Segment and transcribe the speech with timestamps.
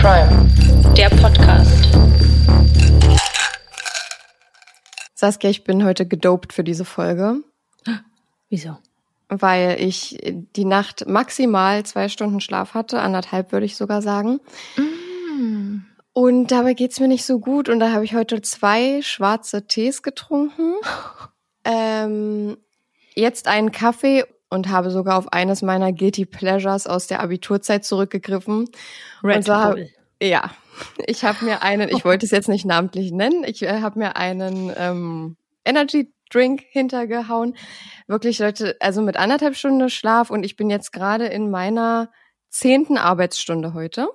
[0.00, 0.48] Crime,
[0.96, 1.88] der Podcast.
[5.16, 7.42] Saskia, ich bin heute gedopt für diese Folge,
[8.48, 8.78] Wieso?
[9.28, 10.16] weil ich
[10.54, 14.38] die Nacht maximal zwei Stunden Schlaf hatte, anderthalb würde ich sogar sagen.
[14.76, 15.78] Mm.
[16.12, 20.04] Und dabei geht's mir nicht so gut und da habe ich heute zwei schwarze Tees
[20.04, 20.74] getrunken,
[21.64, 22.56] ähm,
[23.16, 28.68] jetzt einen Kaffee und habe sogar auf eines meiner Guilty Pleasures aus der Abiturzeit zurückgegriffen.
[29.22, 29.88] Red und zwar, Bull.
[30.22, 30.50] Ja,
[31.06, 34.16] ich habe mir einen, ich wollte es jetzt nicht namentlich nennen, ich äh, habe mir
[34.16, 37.56] einen ähm, Energy Drink hintergehauen.
[38.06, 42.10] Wirklich, Leute, also mit anderthalb Stunden Schlaf und ich bin jetzt gerade in meiner
[42.50, 44.08] zehnten Arbeitsstunde heute.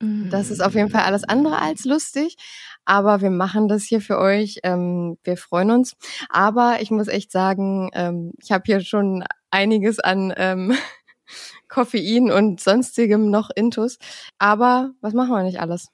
[0.00, 2.36] Das ist auf jeden Fall alles andere als lustig,
[2.88, 4.60] aber wir machen das hier für euch.
[4.62, 5.94] Ähm, wir freuen uns.
[6.30, 10.74] Aber ich muss echt sagen, ähm, ich habe hier schon einiges an ähm,
[11.68, 13.98] Koffein und sonstigem noch Intus.
[14.38, 15.88] Aber was machen wir nicht alles?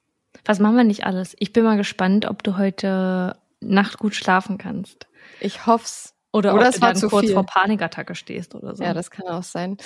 [0.44, 1.34] Was machen wir nicht alles?
[1.40, 5.08] Ich bin mal gespannt, ob du heute Nacht gut schlafen kannst.
[5.40, 6.14] Ich hoff's.
[6.32, 7.34] Oder, Oder ob du war dann kurz viel.
[7.34, 8.84] vor Panikattacke stehst oder so.
[8.84, 9.78] Ja, das kann auch sein.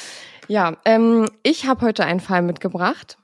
[0.46, 3.18] Ja, ähm, ich habe heute einen Fall mitgebracht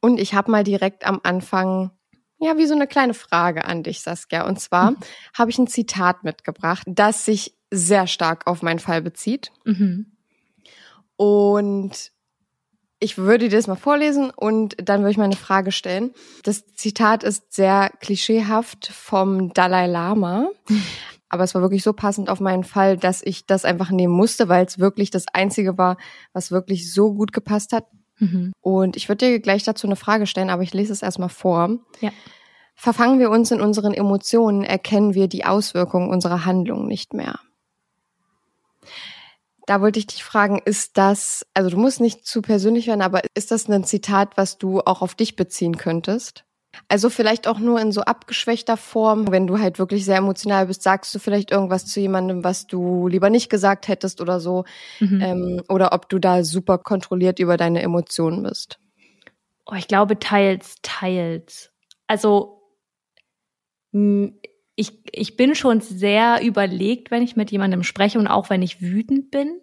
[0.00, 1.90] und ich habe mal direkt am Anfang
[2.38, 4.46] ja wie so eine kleine Frage an dich, Saskia.
[4.46, 4.96] Und zwar Mhm.
[5.36, 9.50] habe ich ein Zitat mitgebracht, das sich sehr stark auf meinen Fall bezieht.
[9.64, 10.06] Mhm.
[11.16, 12.12] Und
[12.98, 16.12] ich würde dir das mal vorlesen und dann würde ich mal eine Frage stellen.
[16.44, 20.48] Das Zitat ist sehr klischeehaft vom Dalai Lama.
[21.28, 24.48] Aber es war wirklich so passend auf meinen Fall, dass ich das einfach nehmen musste,
[24.48, 25.96] weil es wirklich das Einzige war,
[26.32, 27.86] was wirklich so gut gepasst hat.
[28.18, 28.52] Mhm.
[28.60, 31.78] Und ich würde dir gleich dazu eine Frage stellen, aber ich lese es erstmal vor.
[32.00, 32.10] Ja.
[32.74, 37.40] Verfangen wir uns in unseren Emotionen, erkennen wir die Auswirkungen unserer Handlungen nicht mehr.
[39.66, 43.22] Da wollte ich dich fragen, ist das, also du musst nicht zu persönlich werden, aber
[43.34, 46.44] ist das ein Zitat, was du auch auf dich beziehen könntest?
[46.88, 50.82] Also vielleicht auch nur in so abgeschwächter Form, wenn du halt wirklich sehr emotional bist,
[50.82, 54.64] sagst du vielleicht irgendwas zu jemandem, was du lieber nicht gesagt hättest oder so,
[55.00, 55.20] Mhm.
[55.20, 58.78] ähm, oder ob du da super kontrolliert über deine Emotionen bist.
[59.66, 61.72] Oh, ich glaube, teils, teils.
[62.06, 62.56] Also,
[64.76, 68.82] ich, ich bin schon sehr überlegt, wenn ich mit jemandem spreche und auch wenn ich
[68.82, 69.60] wütend bin,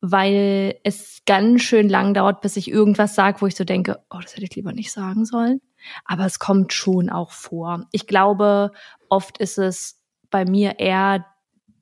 [0.00, 4.18] weil es ganz schön lang dauert, bis ich irgendwas sage, wo ich so denke, oh,
[4.20, 5.60] das hätte ich lieber nicht sagen sollen.
[6.04, 7.86] Aber es kommt schon auch vor.
[7.92, 8.72] Ich glaube,
[9.08, 11.24] oft ist es bei mir eher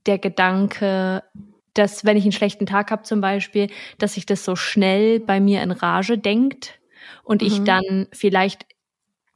[0.06, 1.22] der Gedanke,
[1.74, 3.68] dass wenn ich einen schlechten Tag habe zum Beispiel,
[3.98, 6.80] dass sich das so schnell bei mir in Rage denkt
[7.24, 7.64] und ich Mhm.
[7.64, 8.66] dann vielleicht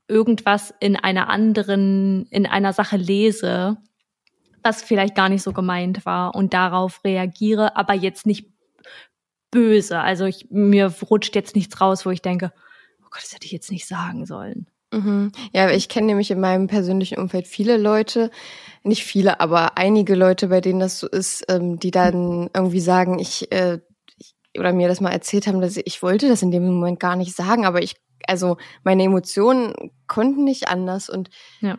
[0.09, 3.77] irgendwas in einer anderen, in einer Sache lese,
[4.62, 8.48] was vielleicht gar nicht so gemeint war und darauf reagiere, aber jetzt nicht
[9.50, 10.00] böse.
[10.00, 12.53] Also ich, mir rutscht jetzt nichts raus, wo ich denke,
[13.10, 14.66] Gott, das hätte ich jetzt nicht sagen sollen.
[14.93, 15.31] Mhm.
[15.53, 18.31] Ja, ich kenne nämlich in meinem persönlichen Umfeld viele Leute,
[18.82, 23.19] nicht viele, aber einige Leute, bei denen das so ist, ähm, die dann irgendwie sagen,
[23.19, 23.78] ich, äh,
[24.19, 26.98] ich oder mir das mal erzählt haben, dass ich, ich wollte das in dem Moment
[26.98, 29.75] gar nicht sagen, aber ich, also meine Emotionen
[30.09, 31.78] konnten nicht anders und Ja.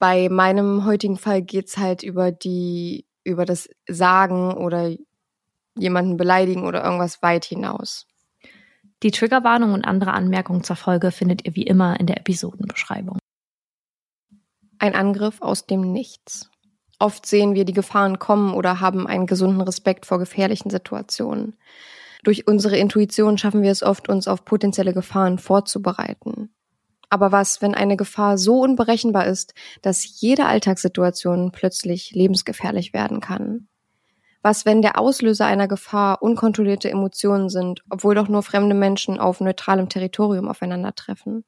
[0.00, 4.94] bei meinem heutigen Fall geht's halt über die, über das Sagen oder
[5.76, 8.06] jemanden beleidigen oder irgendwas weit hinaus.
[9.02, 13.18] Die Triggerwarnung und andere Anmerkungen zur Folge findet ihr wie immer in der Episodenbeschreibung.
[14.78, 16.50] Ein Angriff aus dem Nichts.
[16.98, 21.56] Oft sehen wir die Gefahren kommen oder haben einen gesunden Respekt vor gefährlichen Situationen.
[22.24, 26.52] Durch unsere Intuition schaffen wir es oft, uns auf potenzielle Gefahren vorzubereiten.
[27.08, 33.68] Aber was, wenn eine Gefahr so unberechenbar ist, dass jede Alltagssituation plötzlich lebensgefährlich werden kann?
[34.48, 39.42] Was, wenn der Auslöser einer Gefahr unkontrollierte Emotionen sind, obwohl doch nur fremde Menschen auf
[39.42, 41.44] neutralem Territorium aufeinandertreffen?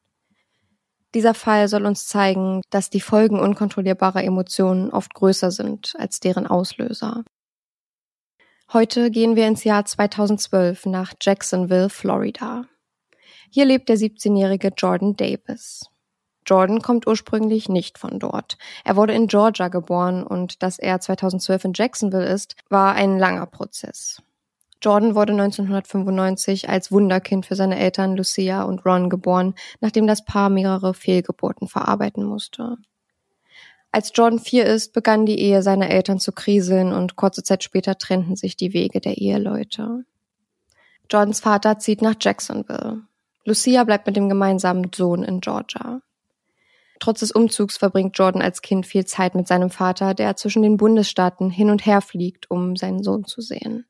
[1.14, 6.46] Dieser Fall soll uns zeigen, dass die Folgen unkontrollierbarer Emotionen oft größer sind als deren
[6.46, 7.24] Auslöser.
[8.70, 12.66] Heute gehen wir ins Jahr 2012 nach Jacksonville, Florida.
[13.50, 15.86] Hier lebt der 17-jährige Jordan Davis.
[16.46, 18.56] Jordan kommt ursprünglich nicht von dort.
[18.84, 23.46] Er wurde in Georgia geboren und dass er 2012 in Jacksonville ist, war ein langer
[23.46, 24.22] Prozess.
[24.82, 30.48] Jordan wurde 1995 als Wunderkind für seine Eltern Lucia und Ron geboren, nachdem das Paar
[30.48, 32.78] mehrere Fehlgeburten verarbeiten musste.
[33.92, 37.98] Als Jordan vier ist, begann die Ehe seiner Eltern zu kriseln und kurze Zeit später
[37.98, 40.04] trennten sich die Wege der Eheleute.
[41.10, 43.02] Jordans Vater zieht nach Jacksonville.
[43.44, 46.00] Lucia bleibt mit dem gemeinsamen Sohn in Georgia.
[47.00, 50.76] Trotz des Umzugs verbringt Jordan als Kind viel Zeit mit seinem Vater, der zwischen den
[50.76, 53.86] Bundesstaaten hin und her fliegt, um seinen Sohn zu sehen.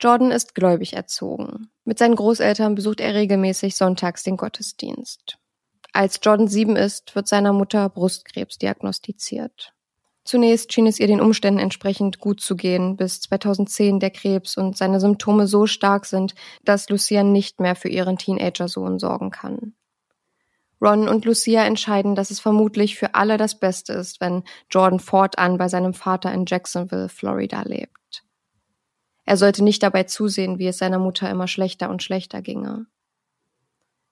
[0.00, 1.70] Jordan ist gläubig erzogen.
[1.84, 5.38] Mit seinen Großeltern besucht er regelmäßig sonntags den Gottesdienst.
[5.92, 9.72] Als Jordan sieben ist, wird seiner Mutter Brustkrebs diagnostiziert.
[10.24, 14.76] Zunächst schien es ihr den Umständen entsprechend gut zu gehen, bis 2010 der Krebs und
[14.76, 16.34] seine Symptome so stark sind,
[16.64, 19.74] dass Lucia nicht mehr für ihren Teenager-Sohn sorgen kann.
[20.80, 25.56] Ron und Lucia entscheiden, dass es vermutlich für alle das Beste ist, wenn Jordan fortan
[25.56, 28.24] bei seinem Vater in Jacksonville, Florida lebt.
[29.24, 32.86] Er sollte nicht dabei zusehen, wie es seiner Mutter immer schlechter und schlechter ginge.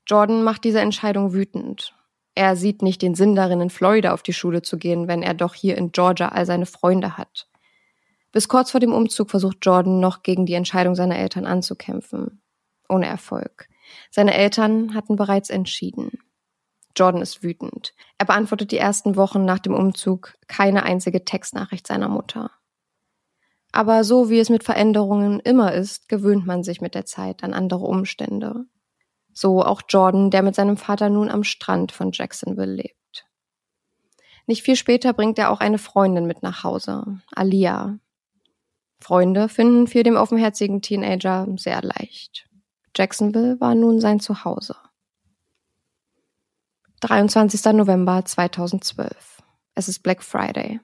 [0.06, 1.94] Jordan macht diese Entscheidung wütend.
[2.34, 5.34] Er sieht nicht den Sinn darin, in Florida auf die Schule zu gehen, wenn er
[5.34, 7.46] doch hier in Georgia all seine Freunde hat.
[8.32, 12.42] Bis kurz vor dem Umzug versucht Jordan noch gegen die Entscheidung seiner Eltern anzukämpfen.
[12.88, 13.68] Ohne Erfolg.
[14.10, 16.18] Seine Eltern hatten bereits entschieden.
[16.96, 17.94] Jordan ist wütend.
[18.18, 22.50] Er beantwortet die ersten Wochen nach dem Umzug keine einzige Textnachricht seiner Mutter.
[23.72, 27.54] Aber so wie es mit Veränderungen immer ist, gewöhnt man sich mit der Zeit an
[27.54, 28.66] andere Umstände.
[29.32, 33.26] So auch Jordan, der mit seinem Vater nun am Strand von Jacksonville lebt.
[34.46, 37.98] Nicht viel später bringt er auch eine Freundin mit nach Hause, Alia.
[39.00, 42.48] Freunde finden für den offenherzigen Teenager sehr leicht.
[42.96, 44.76] Jacksonville war nun sein Zuhause.
[47.06, 47.74] 23.
[47.74, 49.42] November 2012.
[49.74, 50.80] Es ist Black Friday.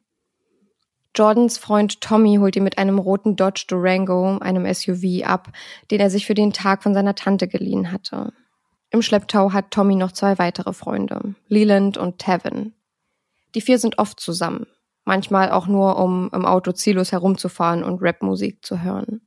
[1.17, 5.51] Jordans Freund Tommy holt ihn mit einem roten Dodge Durango, einem SUV, ab,
[5.91, 8.35] den er sich für den Tag von seiner Tante geliehen hatte.
[8.91, 12.75] Im Schlepptau hat Tommy noch zwei weitere Freunde, Leland und Tevin.
[13.55, 14.67] Die vier sind oft zusammen,
[15.07, 19.23] manchmal auch nur, um im Auto ziellos herumzufahren und Rapmusik zu hören.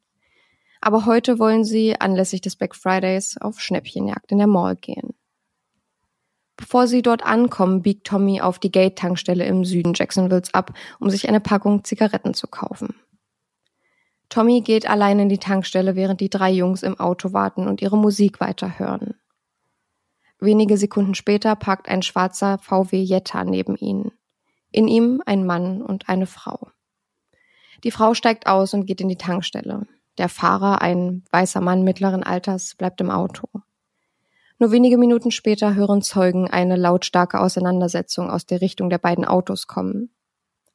[0.80, 5.16] Aber heute wollen sie anlässlich des Black Fridays auf Schnäppchenjagd in der Mall gehen.
[6.56, 11.28] Bevor sie dort ankommen, biegt Tommy auf die Gate-Tankstelle im Süden Jacksonvilles ab, um sich
[11.28, 12.96] eine Packung Zigaretten zu kaufen.
[14.30, 17.98] Tommy geht allein in die Tankstelle, während die drei Jungs im Auto warten und ihre
[17.98, 19.16] Musik weiterhören.
[20.40, 24.12] Wenige Sekunden später parkt ein schwarzer VW Jetta neben ihnen.
[24.72, 26.70] In ihm ein Mann und eine Frau.
[27.84, 29.88] Die Frau steigt aus und geht in die Tankstelle.
[30.18, 33.48] Der Fahrer, ein weißer Mann mittleren Alters, bleibt im Auto.
[34.60, 39.68] Nur wenige Minuten später hören Zeugen eine lautstarke Auseinandersetzung aus der Richtung der beiden Autos
[39.68, 40.10] kommen.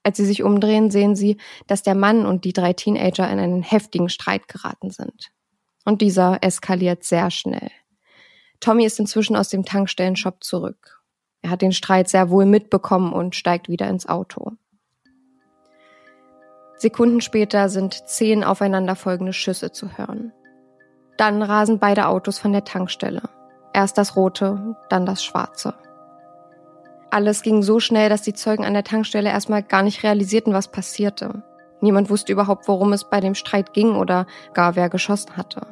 [0.03, 3.63] Als sie sich umdrehen, sehen sie, dass der Mann und die drei Teenager in einen
[3.63, 5.33] heftigen Streit geraten sind.
[5.85, 7.71] Und dieser eskaliert sehr schnell.
[8.61, 11.03] Tommy ist inzwischen aus dem Tankstellenshop zurück.
[11.43, 14.53] Er hat den Streit sehr wohl mitbekommen und steigt wieder ins Auto.
[16.77, 20.33] Sekunden später sind zehn aufeinanderfolgende Schüsse zu hören.
[21.17, 23.23] Dann rasen beide Autos von der Tankstelle.
[23.79, 25.73] Erst das rote, dann das schwarze.
[27.11, 30.67] Alles ging so schnell, dass die Zeugen an der Tankstelle erstmal gar nicht realisierten, was
[30.67, 31.45] passierte.
[31.81, 35.65] Niemand wusste überhaupt, worum es bei dem Streit ging oder gar wer geschossen hatte.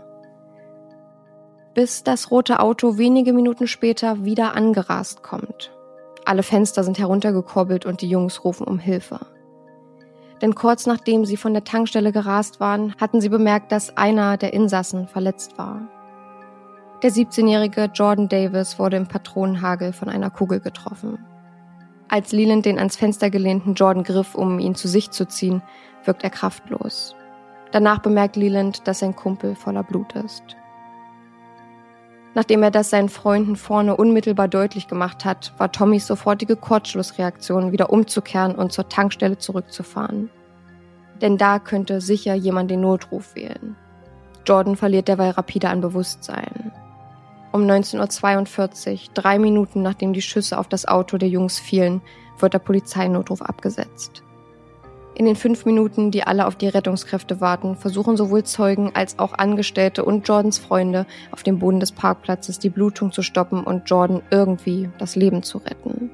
[1.74, 5.72] Bis das rote Auto wenige Minuten später wieder angerast kommt.
[6.24, 9.18] Alle Fenster sind heruntergekurbelt und die Jungs rufen um Hilfe.
[10.42, 14.52] Denn kurz nachdem sie von der Tankstelle gerast waren, hatten sie bemerkt, dass einer der
[14.52, 15.88] Insassen verletzt war.
[17.02, 21.18] Der 17-jährige Jordan Davis wurde im Patronenhagel von einer Kugel getroffen.
[22.08, 25.60] Als Leland den ans Fenster gelehnten Jordan griff, um ihn zu sich zu ziehen,
[26.04, 27.14] wirkt er kraftlos.
[27.70, 30.42] Danach bemerkt Leland, dass sein Kumpel voller Blut ist.
[32.34, 37.90] Nachdem er das seinen Freunden vorne unmittelbar deutlich gemacht hat, war Tommys sofortige Kurzschlussreaktion, wieder
[37.90, 40.30] umzukehren und zur Tankstelle zurückzufahren.
[41.20, 43.76] Denn da könnte sicher jemand den Notruf wählen.
[44.46, 46.72] Jordan verliert derweil rapide an Bewusstsein
[47.56, 52.02] um 19.42 Uhr, drei Minuten nachdem die Schüsse auf das Auto der Jungs fielen,
[52.38, 54.22] wird der Polizeinotruf abgesetzt.
[55.14, 59.32] In den fünf Minuten, die alle auf die Rettungskräfte warten, versuchen sowohl Zeugen als auch
[59.32, 64.20] Angestellte und Jordans Freunde auf dem Boden des Parkplatzes die Blutung zu stoppen und Jordan
[64.30, 66.10] irgendwie das Leben zu retten.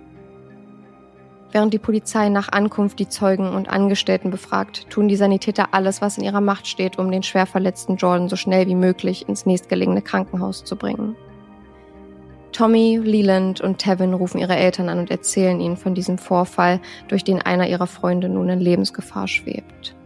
[1.51, 6.17] Während die Polizei nach Ankunft die Zeugen und Angestellten befragt, tun die Sanitäter alles, was
[6.17, 10.01] in ihrer Macht steht, um den schwer verletzten Jordan so schnell wie möglich ins nächstgelegene
[10.01, 11.15] Krankenhaus zu bringen.
[12.53, 17.25] Tommy, Leland und Tevin rufen ihre Eltern an und erzählen ihnen von diesem Vorfall, durch
[17.25, 19.97] den einer ihrer Freunde nun in Lebensgefahr schwebt.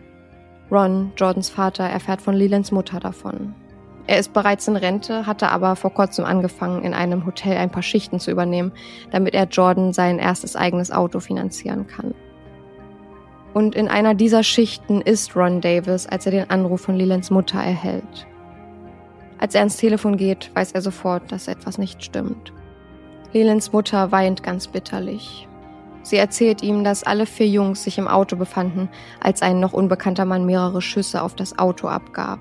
[0.71, 3.55] Ron, Jordans Vater, erfährt von Lelands Mutter davon.
[4.09, 7.83] Er ist bereits in Rente, hatte aber vor kurzem angefangen, in einem Hotel ein paar
[7.83, 8.73] Schichten zu übernehmen,
[9.11, 12.15] damit er Jordan sein erstes eigenes Auto finanzieren kann.
[13.53, 17.59] Und in einer dieser Schichten ist Ron Davis, als er den Anruf von Lelands Mutter
[17.59, 18.26] erhält.
[19.38, 22.52] Als er ans Telefon geht, weiß er sofort, dass etwas nicht stimmt.
[23.33, 25.47] Lelands Mutter weint ganz bitterlich.
[26.02, 28.88] Sie erzählt ihm, dass alle vier Jungs sich im Auto befanden,
[29.21, 32.38] als ein noch unbekannter Mann mehrere Schüsse auf das Auto abgab.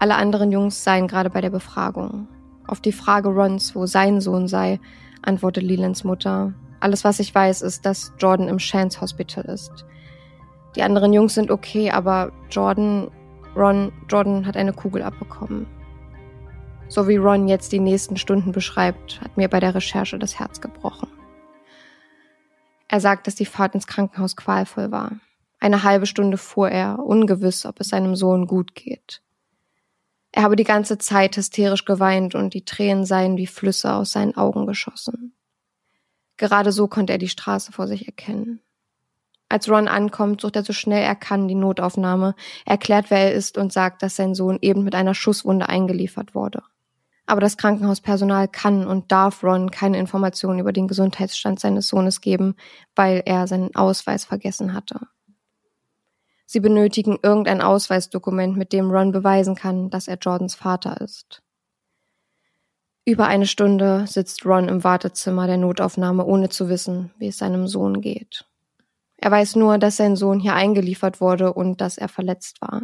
[0.00, 2.28] Alle anderen Jungs seien gerade bei der Befragung.
[2.66, 4.80] Auf die Frage Rons, wo sein Sohn sei,
[5.22, 6.52] antwortet Lelands Mutter.
[6.80, 9.86] Alles, was ich weiß, ist, dass Jordan im Chance Hospital ist.
[10.74, 13.10] Die anderen Jungs sind okay, aber Jordan,
[13.56, 15.66] Ron, Jordan hat eine Kugel abbekommen.
[16.88, 20.60] So wie Ron jetzt die nächsten Stunden beschreibt, hat mir bei der Recherche das Herz
[20.60, 21.08] gebrochen.
[22.88, 25.12] Er sagt, dass die Fahrt ins Krankenhaus qualvoll war.
[25.58, 29.20] Eine halbe Stunde fuhr er, ungewiss, ob es seinem Sohn gut geht.
[30.30, 34.36] Er habe die ganze Zeit hysterisch geweint und die Tränen seien wie Flüsse aus seinen
[34.36, 35.34] Augen geschossen.
[36.36, 38.60] Gerade so konnte er die Straße vor sich erkennen.
[39.48, 43.58] Als Ron ankommt, sucht er so schnell er kann die Notaufnahme, erklärt, wer er ist
[43.58, 46.62] und sagt, dass sein Sohn eben mit einer Schusswunde eingeliefert wurde.
[47.26, 52.54] Aber das Krankenhauspersonal kann und darf Ron keine Informationen über den Gesundheitsstand seines Sohnes geben,
[52.94, 55.00] weil er seinen Ausweis vergessen hatte.
[56.46, 61.42] Sie benötigen irgendein Ausweisdokument, mit dem Ron beweisen kann, dass er Jordans Vater ist.
[63.04, 67.66] Über eine Stunde sitzt Ron im Wartezimmer der Notaufnahme, ohne zu wissen, wie es seinem
[67.66, 68.44] Sohn geht.
[69.16, 72.82] Er weiß nur, dass sein Sohn hier eingeliefert wurde und dass er verletzt war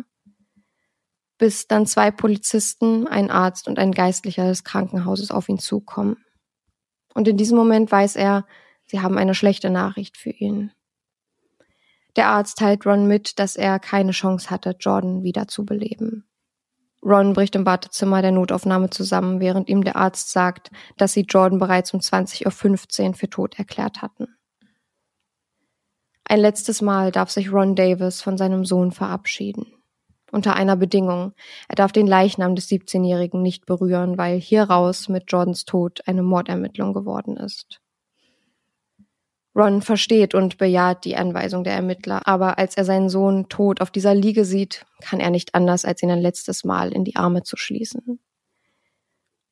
[1.42, 6.24] bis dann zwei Polizisten, ein Arzt und ein Geistlicher des Krankenhauses auf ihn zukommen.
[7.14, 8.46] Und in diesem Moment weiß er,
[8.84, 10.70] sie haben eine schlechte Nachricht für ihn.
[12.14, 16.30] Der Arzt teilt Ron mit, dass er keine Chance hatte, Jordan wiederzubeleben.
[17.04, 21.58] Ron bricht im Wartezimmer der Notaufnahme zusammen, während ihm der Arzt sagt, dass sie Jordan
[21.58, 24.28] bereits um 20.15 Uhr für tot erklärt hatten.
[26.22, 29.81] Ein letztes Mal darf sich Ron Davis von seinem Sohn verabschieden
[30.32, 31.32] unter einer Bedingung.
[31.68, 36.92] Er darf den Leichnam des 17-Jährigen nicht berühren, weil hieraus mit Jordans Tod eine Mordermittlung
[36.92, 37.80] geworden ist.
[39.54, 43.90] Ron versteht und bejaht die Anweisung der Ermittler, aber als er seinen Sohn tot auf
[43.90, 47.42] dieser Liege sieht, kann er nicht anders, als ihn ein letztes Mal in die Arme
[47.42, 48.18] zu schließen.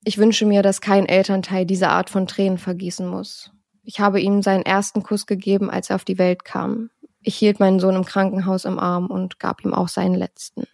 [0.03, 3.53] Ich wünsche mir, dass kein Elternteil diese Art von Tränen vergießen muss.
[3.83, 6.89] Ich habe ihm seinen ersten Kuss gegeben, als er auf die Welt kam.
[7.23, 10.65] Ich hielt meinen Sohn im Krankenhaus im Arm und gab ihm auch seinen letzten.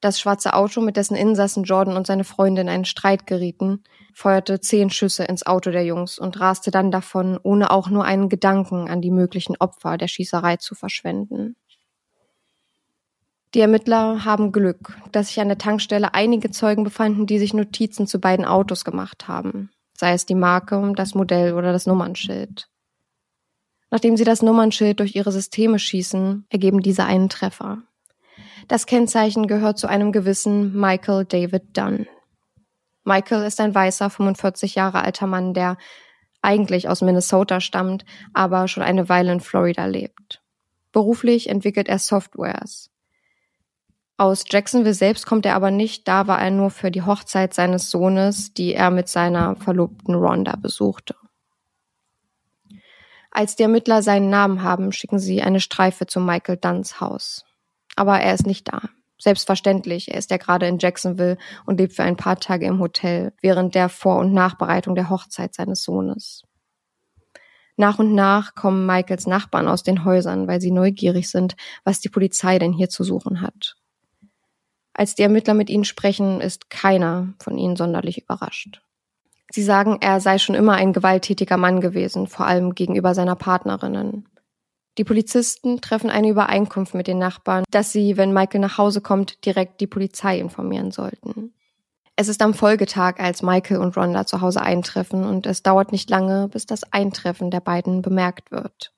[0.00, 3.82] Das schwarze Auto, mit dessen Insassen Jordan und seine Freunde in einen Streit gerieten,
[4.14, 8.28] feuerte zehn Schüsse ins Auto der Jungs und raste dann davon, ohne auch nur einen
[8.28, 11.56] Gedanken an die möglichen Opfer der Schießerei zu verschwenden.
[13.54, 18.06] Die Ermittler haben Glück, dass sich an der Tankstelle einige Zeugen befanden, die sich Notizen
[18.06, 22.68] zu beiden Autos gemacht haben, sei es die Marke, das Modell oder das Nummernschild.
[23.90, 27.82] Nachdem sie das Nummernschild durch ihre Systeme schießen, ergeben diese einen Treffer.
[28.68, 32.06] Das Kennzeichen gehört zu einem gewissen Michael David Dunn.
[33.04, 35.76] Michael ist ein weißer, 45 Jahre alter Mann, der
[36.42, 40.42] eigentlich aus Minnesota stammt, aber schon eine Weile in Florida lebt.
[40.92, 42.90] Beruflich entwickelt er Softwares.
[44.16, 47.90] Aus Jacksonville selbst kommt er aber nicht, da war er nur für die Hochzeit seines
[47.90, 51.14] Sohnes, die er mit seiner Verlobten Rhonda besuchte.
[53.36, 57.44] Als die Ermittler seinen Namen haben, schicken sie eine Streife zu Michael Dunns Haus.
[57.94, 58.80] Aber er ist nicht da.
[59.18, 63.34] Selbstverständlich, er ist ja gerade in Jacksonville und lebt für ein paar Tage im Hotel
[63.42, 66.44] während der Vor- und Nachbereitung der Hochzeit seines Sohnes.
[67.76, 72.08] Nach und nach kommen Michaels Nachbarn aus den Häusern, weil sie neugierig sind, was die
[72.08, 73.76] Polizei denn hier zu suchen hat.
[74.94, 78.80] Als die Ermittler mit ihnen sprechen, ist keiner von ihnen sonderlich überrascht.
[79.50, 84.28] Sie sagen, er sei schon immer ein gewalttätiger Mann gewesen, vor allem gegenüber seiner Partnerinnen.
[84.98, 89.44] Die Polizisten treffen eine Übereinkunft mit den Nachbarn, dass sie, wenn Michael nach Hause kommt,
[89.44, 91.52] direkt die Polizei informieren sollten.
[92.16, 96.08] Es ist am Folgetag, als Michael und Rhonda zu Hause eintreffen und es dauert nicht
[96.08, 98.94] lange, bis das Eintreffen der beiden bemerkt wird.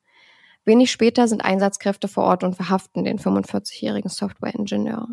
[0.65, 5.09] Wenig später sind Einsatzkräfte vor Ort und verhaften den 45-jährigen Software-Ingenieur.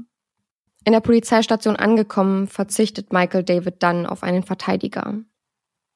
[0.86, 5.16] In der Polizeistation angekommen, verzichtet Michael David dann auf einen Verteidiger.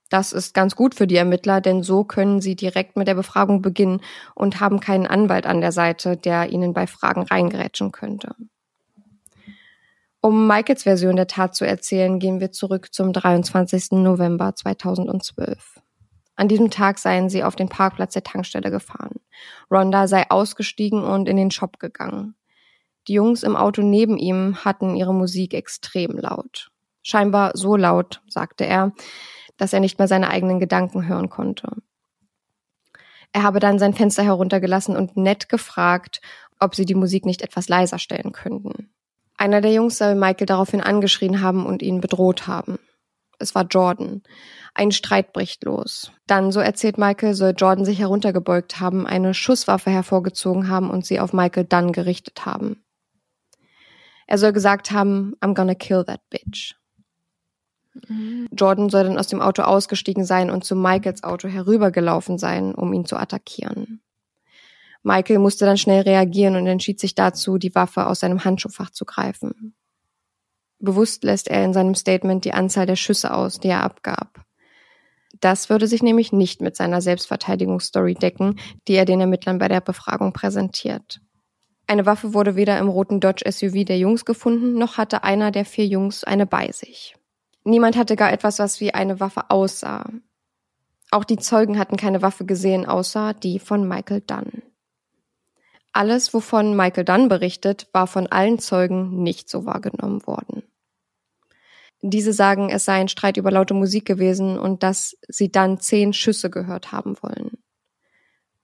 [0.10, 3.62] Das ist ganz gut für die Ermittler, denn so können sie direkt mit der Befragung
[3.62, 4.02] beginnen
[4.34, 8.36] und haben keinen Anwalt an der Seite, der ihnen bei Fragen reingerätschen könnte.
[10.22, 13.92] Um Michaels Version der Tat zu erzählen, gehen wir zurück zum 23.
[13.92, 15.80] November 2012.
[16.36, 19.20] An diesem Tag seien sie auf den Parkplatz der Tankstelle gefahren.
[19.70, 22.34] Rhonda sei ausgestiegen und in den Shop gegangen.
[23.08, 26.70] Die Jungs im Auto neben ihm hatten ihre Musik extrem laut.
[27.02, 28.92] Scheinbar so laut, sagte er,
[29.58, 31.70] dass er nicht mehr seine eigenen Gedanken hören konnte.
[33.32, 36.22] Er habe dann sein Fenster heruntergelassen und nett gefragt,
[36.60, 38.92] ob sie die Musik nicht etwas leiser stellen könnten.
[39.38, 42.78] Einer der Jungs soll Michael daraufhin angeschrien haben und ihn bedroht haben.
[43.38, 44.22] Es war Jordan.
[44.74, 46.12] Ein Streit bricht los.
[46.28, 51.22] Dann, so erzählt Michael, soll Jordan sich heruntergebeugt haben, eine Schusswaffe hervorgezogen haben und sie
[51.22, 52.84] auf Michael dann gerichtet haben.
[54.32, 56.76] Er soll gesagt haben, I'm gonna kill that bitch.
[58.52, 62.94] Jordan soll dann aus dem Auto ausgestiegen sein und zu Michaels Auto herübergelaufen sein, um
[62.94, 64.02] ihn zu attackieren.
[65.02, 69.04] Michael musste dann schnell reagieren und entschied sich dazu, die Waffe aus seinem Handschuhfach zu
[69.04, 69.74] greifen.
[70.78, 74.46] Bewusst lässt er in seinem Statement die Anzahl der Schüsse aus, die er abgab.
[75.40, 79.82] Das würde sich nämlich nicht mit seiner Selbstverteidigungsstory decken, die er den Ermittlern bei der
[79.82, 81.20] Befragung präsentiert.
[81.90, 85.66] Eine Waffe wurde weder im roten Dodge SUV der Jungs gefunden, noch hatte einer der
[85.66, 87.16] vier Jungs eine bei sich.
[87.64, 90.08] Niemand hatte gar etwas, was wie eine Waffe aussah.
[91.10, 94.62] Auch die Zeugen hatten keine Waffe gesehen, außer die von Michael Dunn.
[95.92, 100.62] Alles, wovon Michael Dunn berichtet, war von allen Zeugen nicht so wahrgenommen worden.
[102.04, 106.14] Diese sagen, es sei ein Streit über laute Musik gewesen und dass sie dann zehn
[106.14, 107.58] Schüsse gehört haben wollen.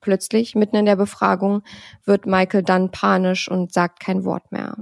[0.05, 1.63] Plötzlich, mitten in der Befragung,
[2.05, 4.77] wird Michael Dunn panisch und sagt kein Wort mehr.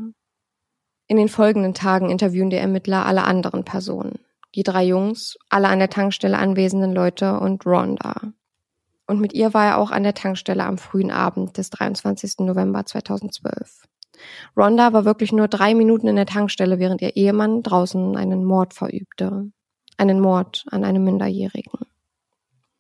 [1.08, 4.20] In den folgenden Tagen interviewen die Ermittler alle anderen Personen.
[4.54, 8.34] Die drei Jungs, alle an der Tankstelle anwesenden Leute und Rhonda
[9.06, 12.40] und mit ihr war er auch an der Tankstelle am frühen Abend des 23.
[12.40, 13.86] November 2012.
[14.56, 18.74] Rhonda war wirklich nur drei Minuten in der Tankstelle, während ihr Ehemann draußen einen Mord
[18.74, 19.52] verübte.
[19.98, 21.93] Einen Mord an einem Minderjährigen.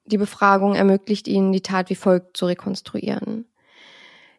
[0.06, 3.46] Die Befragung ermöglicht ihnen, die Tat wie folgt zu rekonstruieren.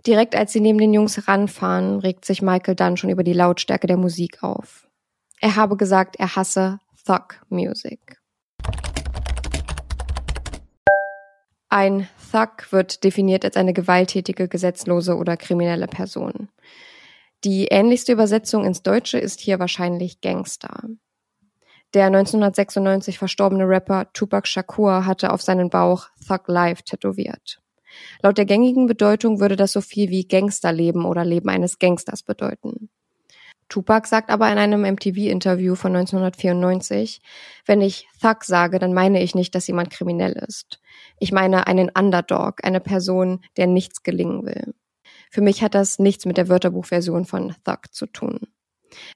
[0.06, 3.86] Direkt als sie neben den Jungs heranfahren, regt sich Michael dann schon über die Lautstärke
[3.86, 4.86] der Musik auf.
[5.41, 8.19] Er habe gesagt, er hasse Thug Music.
[11.71, 16.49] Ein Thug wird definiert als eine gewalttätige, gesetzlose oder kriminelle Person.
[17.43, 20.82] Die ähnlichste Übersetzung ins Deutsche ist hier wahrscheinlich Gangster.
[21.95, 27.63] Der 1996 verstorbene Rapper Tupac Shakur hatte auf seinen Bauch Thug Life tätowiert.
[28.21, 32.91] Laut der gängigen Bedeutung würde das so viel wie Gangsterleben oder Leben eines Gangsters bedeuten.
[33.69, 37.23] Tupac sagt aber in einem MTV-Interview von 1994,
[37.65, 40.80] wenn ich Thug sage, dann meine ich nicht, dass jemand kriminell ist.
[41.21, 44.75] Ich meine einen Underdog, eine Person, der nichts gelingen will.
[45.30, 48.41] Für mich hat das nichts mit der Wörterbuchversion von Thug zu tun.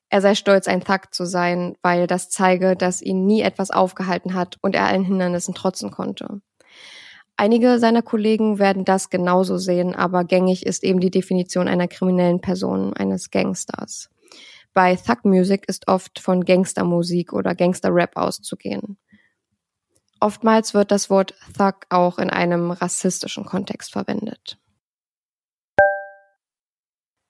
[0.09, 4.35] Er sei stolz, ein Thug zu sein, weil das zeige, dass ihn nie etwas aufgehalten
[4.35, 6.41] hat und er allen Hindernissen trotzen konnte.
[7.37, 12.41] Einige seiner Kollegen werden das genauso sehen, aber gängig ist eben die Definition einer kriminellen
[12.41, 14.11] Person, eines Gangsters.
[14.75, 18.99] Bei Thug Music ist oft von Gangstermusik oder Gangsterrap auszugehen.
[20.21, 24.59] Oftmals wird das Wort Thug auch in einem rassistischen Kontext verwendet.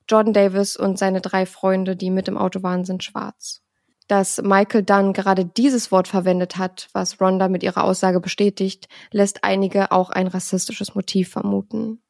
[0.08, 3.62] Jordan Davis und seine drei Freunde, die mit im Auto waren, sind schwarz.
[4.06, 9.44] Dass Michael Dunn gerade dieses Wort verwendet hat, was Rhonda mit ihrer Aussage bestätigt, lässt
[9.44, 12.00] einige auch ein rassistisches Motiv vermuten.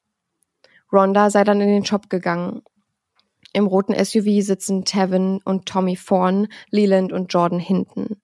[0.93, 2.61] Rhonda sei dann in den Shop gegangen
[3.53, 8.21] im roten SUV sitzen Tevin und Tommy vorn, Leland und Jordan hinten.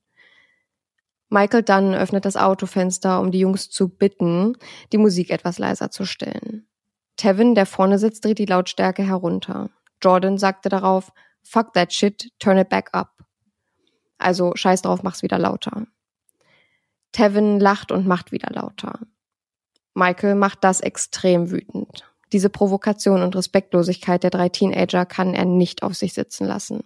[1.29, 4.55] Michael Dunn öffnet das Autofenster, um die Jungs zu bitten,
[4.91, 6.67] die Musik etwas leiser zu stellen.
[7.17, 9.69] Tevin, der vorne sitzt, dreht die Lautstärke herunter.
[10.01, 11.11] Jordan sagte darauf,
[11.43, 13.25] fuck that shit, turn it back up.
[14.17, 15.87] Also scheiß drauf, mach's wieder lauter.
[17.11, 18.99] Tevin lacht und macht wieder lauter.
[19.93, 22.03] Michael macht das extrem wütend.
[22.33, 26.83] Diese Provokation und Respektlosigkeit der drei Teenager kann er nicht auf sich sitzen lassen.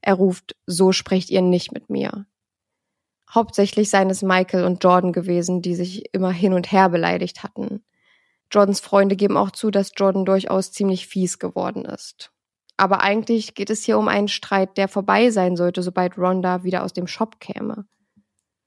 [0.00, 2.26] Er ruft, so sprecht ihr nicht mit mir.
[3.32, 7.84] Hauptsächlich seien es Michael und Jordan gewesen, die sich immer hin und her beleidigt hatten.
[8.50, 12.30] Jordans Freunde geben auch zu, dass Jordan durchaus ziemlich fies geworden ist.
[12.76, 16.82] Aber eigentlich geht es hier um einen Streit, der vorbei sein sollte, sobald Rhonda wieder
[16.82, 17.86] aus dem Shop käme.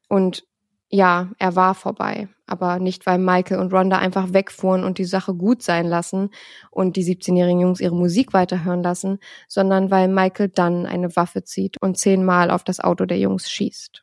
[0.07, 0.45] Und
[0.89, 2.29] ja, er war vorbei.
[2.45, 6.29] Aber nicht, weil Michael und Rhonda einfach wegfuhren und die Sache gut sein lassen
[6.71, 11.75] und die 17-jährigen Jungs ihre Musik weiterhören lassen, sondern weil Michael dann eine Waffe zieht
[11.81, 14.01] und zehnmal auf das Auto der Jungs schießt.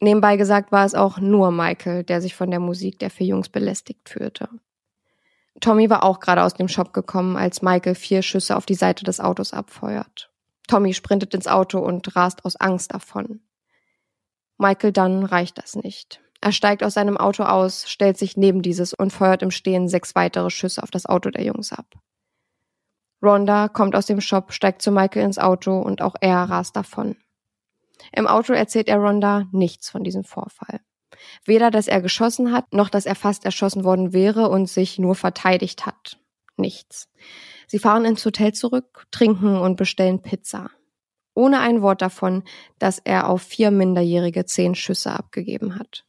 [0.00, 3.48] Nebenbei gesagt war es auch nur Michael, der sich von der Musik der vier Jungs
[3.48, 4.48] belästigt fühlte.
[5.60, 9.04] Tommy war auch gerade aus dem Shop gekommen, als Michael vier Schüsse auf die Seite
[9.04, 10.30] des Autos abfeuert.
[10.68, 13.40] Tommy sprintet ins Auto und rast aus Angst davon.
[14.58, 16.20] Michael Dunn reicht das nicht.
[16.40, 20.14] Er steigt aus seinem Auto aus, stellt sich neben dieses und feuert im Stehen sechs
[20.14, 21.94] weitere Schüsse auf das Auto der Jungs ab.
[23.20, 27.16] Rhonda kommt aus dem Shop, steigt zu Michael ins Auto und auch er rast davon.
[28.12, 30.80] Im Auto erzählt er Rhonda nichts von diesem Vorfall.
[31.44, 35.14] Weder, dass er geschossen hat, noch dass er fast erschossen worden wäre und sich nur
[35.14, 36.18] verteidigt hat.
[36.56, 37.08] Nichts.
[37.66, 40.70] Sie fahren ins Hotel zurück, trinken und bestellen Pizza.
[41.34, 42.42] Ohne ein Wort davon,
[42.78, 46.04] dass er auf vier Minderjährige zehn Schüsse abgegeben hat.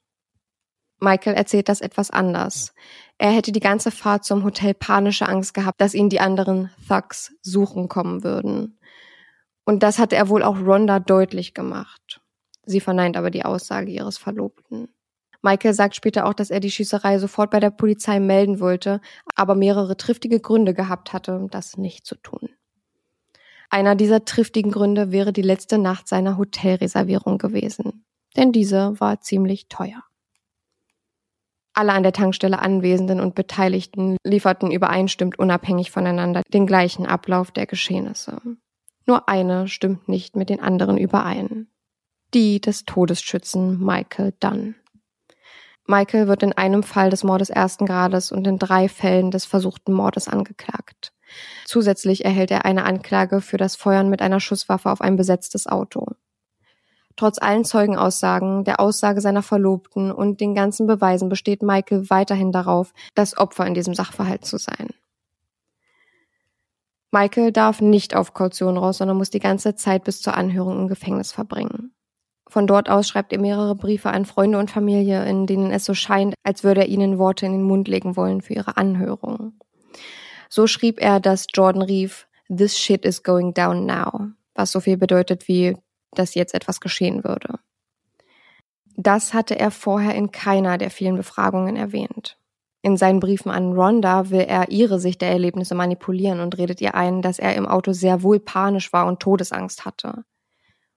[1.00, 2.74] Michael erzählt das etwas anders.
[3.18, 7.34] Er hätte die ganze Fahrt zum Hotel panische Angst gehabt, dass ihn die anderen Thugs
[7.42, 8.80] suchen kommen würden.
[9.66, 12.22] Und das hatte er wohl auch Rhonda deutlich gemacht.
[12.64, 14.90] Sie verneint aber die Aussage ihres Verlobten.
[15.42, 19.00] Michael sagt später auch, dass er die Schießerei sofort bei der Polizei melden wollte,
[19.36, 22.50] aber mehrere triftige Gründe gehabt hatte, das nicht zu tun.
[23.70, 28.04] Einer dieser triftigen Gründe wäre die letzte Nacht seiner Hotelreservierung gewesen,
[28.36, 30.04] denn diese war ziemlich teuer.
[31.74, 37.68] Alle an der Tankstelle Anwesenden und Beteiligten lieferten übereinstimmend unabhängig voneinander den gleichen Ablauf der
[37.68, 38.42] Geschehnisse.
[39.06, 41.68] Nur eine stimmt nicht mit den anderen überein.
[42.34, 44.76] Die des Todesschützen Michael Dunn.
[45.90, 49.92] Michael wird in einem Fall des Mordes ersten Grades und in drei Fällen des versuchten
[49.92, 51.14] Mordes angeklagt.
[51.66, 56.06] Zusätzlich erhält er eine Anklage für das Feuern mit einer Schusswaffe auf ein besetztes Auto.
[57.16, 62.94] Trotz allen Zeugenaussagen, der Aussage seiner Verlobten und den ganzen Beweisen besteht Michael weiterhin darauf,
[63.16, 64.90] das Opfer in diesem Sachverhalt zu sein.
[67.10, 70.88] Michael darf nicht auf Kaution raus, sondern muss die ganze Zeit bis zur Anhörung im
[70.88, 71.96] Gefängnis verbringen.
[72.50, 75.94] Von dort aus schreibt er mehrere Briefe an Freunde und Familie, in denen es so
[75.94, 79.54] scheint, als würde er ihnen Worte in den Mund legen wollen für ihre Anhörung.
[80.50, 84.98] So schrieb er, dass Jordan rief, This shit is going down now, was so viel
[84.98, 85.78] bedeutet wie
[86.14, 87.60] dass jetzt etwas geschehen würde.
[88.96, 92.38] Das hatte er vorher in keiner der vielen Befragungen erwähnt.
[92.82, 96.96] In seinen Briefen an Rhonda will er ihre Sicht der Erlebnisse manipulieren und redet ihr
[96.96, 100.24] ein, dass er im Auto sehr wohl panisch war und Todesangst hatte.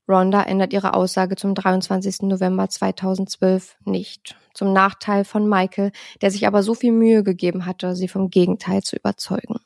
[0.09, 2.23] Rhonda ändert ihre Aussage zum 23.
[2.23, 4.37] November 2012 nicht.
[4.55, 8.83] Zum Nachteil von Michael, der sich aber so viel Mühe gegeben hatte, sie vom Gegenteil
[8.83, 9.61] zu überzeugen.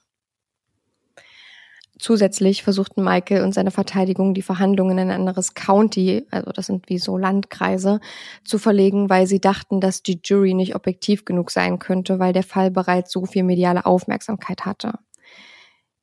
[1.99, 6.91] Zusätzlich versuchten Michael und seine Verteidigung die Verhandlungen in ein anderes County, also das sind
[6.91, 8.01] wie so Landkreise,
[8.45, 12.43] zu verlegen, weil sie dachten, dass die Jury nicht objektiv genug sein könnte, weil der
[12.43, 14.99] Fall bereits so viel mediale Aufmerksamkeit hatte.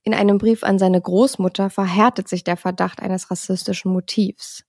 [0.06, 4.66] In einem Brief an seine Großmutter verhärtet sich der Verdacht eines rassistischen Motivs.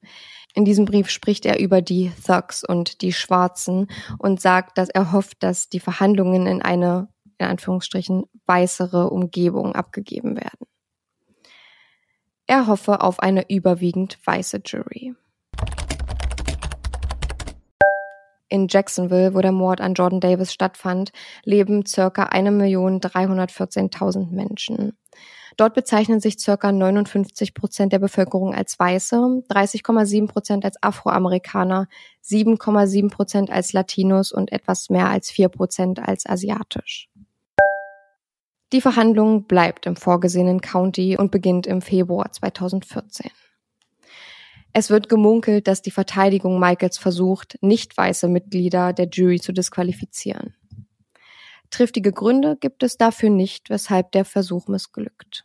[0.55, 5.11] In diesem Brief spricht er über die Thugs und die Schwarzen und sagt, dass er
[5.11, 10.69] hofft, dass die Verhandlungen in eine, in Anführungsstrichen, weißere Umgebung abgegeben werden.
[12.47, 15.17] Er hoffe auf eine überwiegend weiße Jury.
[18.49, 21.11] In Jacksonville, wo der Mord an Jordan Davis stattfand,
[21.43, 24.97] leben circa 1.314.000 Menschen.
[25.57, 29.17] Dort bezeichnen sich circa 59 Prozent der Bevölkerung als Weiße,
[29.49, 31.89] 30,7 Prozent als Afroamerikaner,
[32.25, 37.09] 7,7 Prozent als Latinos und etwas mehr als 4 Prozent als asiatisch.
[38.73, 43.31] Die Verhandlung bleibt im vorgesehenen County und beginnt im Februar 2014.
[44.73, 50.55] Es wird gemunkelt, dass die Verteidigung Michaels versucht, nicht weiße Mitglieder der Jury zu disqualifizieren.
[51.75, 55.45] Triftige Gründe gibt es dafür nicht, weshalb der Versuch missglückt.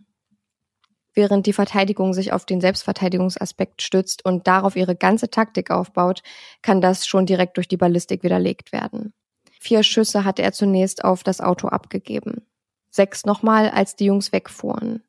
[1.14, 6.22] Während die Verteidigung sich auf den Selbstverteidigungsaspekt stützt und darauf ihre ganze Taktik aufbaut,
[6.62, 9.14] kann das schon direkt durch die Ballistik widerlegt werden.
[9.60, 12.46] Vier Schüsse hatte er zunächst auf das Auto abgegeben
[12.92, 15.04] sechs nochmal, als die Jungs wegfuhren.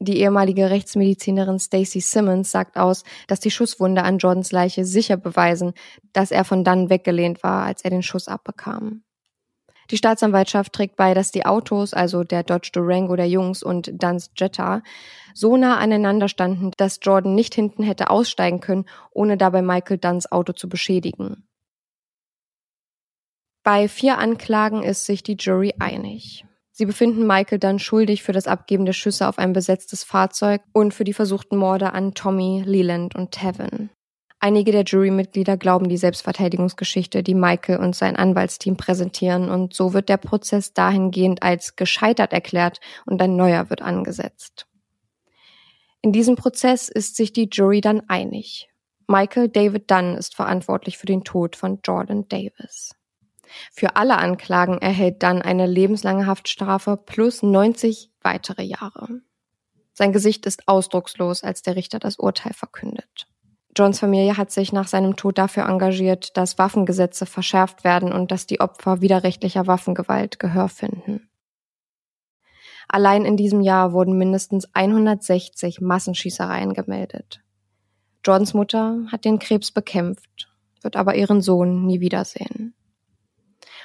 [0.00, 5.72] Die ehemalige Rechtsmedizinerin Stacey Simmons sagt aus, dass die Schusswunde an Jordans Leiche sicher beweisen,
[6.12, 9.02] dass er von dann weggelehnt war, als er den Schuss abbekam.
[9.90, 14.30] Die Staatsanwaltschaft trägt bei, dass die Autos, also der Dodge Durango der Jungs und Duns
[14.36, 14.82] Jetta,
[15.34, 20.30] so nah aneinander standen, dass Jordan nicht hinten hätte aussteigen können, ohne dabei Michael Dunns
[20.30, 21.48] Auto zu beschädigen.
[23.62, 26.44] Bei vier Anklagen ist sich die Jury einig.
[26.70, 30.94] Sie befinden Michael dann schuldig für das Abgeben der Schüsse auf ein besetztes Fahrzeug und
[30.94, 33.90] für die versuchten Morde an Tommy, Leland und Tevin.
[34.40, 40.08] Einige der Jurymitglieder glauben die Selbstverteidigungsgeschichte, die Michael und sein Anwaltsteam präsentieren, und so wird
[40.08, 44.66] der Prozess dahingehend als gescheitert erklärt und ein neuer wird angesetzt.
[46.02, 48.68] In diesem Prozess ist sich die Jury dann einig.
[49.08, 52.94] Michael David Dunn ist verantwortlich für den Tod von Jordan Davis.
[53.72, 59.22] Für alle Anklagen erhält dann eine lebenslange Haftstrafe plus 90 weitere Jahre.
[59.94, 63.26] Sein Gesicht ist ausdruckslos, als der Richter das Urteil verkündet.
[63.78, 68.44] Johns Familie hat sich nach seinem Tod dafür engagiert, dass Waffengesetze verschärft werden und dass
[68.44, 71.30] die Opfer widerrechtlicher Waffengewalt Gehör finden.
[72.88, 77.40] Allein in diesem Jahr wurden mindestens 160 Massenschießereien gemeldet.
[78.26, 80.48] Jordans Mutter hat den Krebs bekämpft,
[80.82, 82.74] wird aber ihren Sohn nie wiedersehen.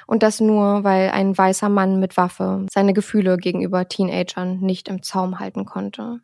[0.08, 5.04] Und das nur, weil ein weißer Mann mit Waffe seine Gefühle gegenüber Teenagern nicht im
[5.04, 6.20] Zaum halten konnte.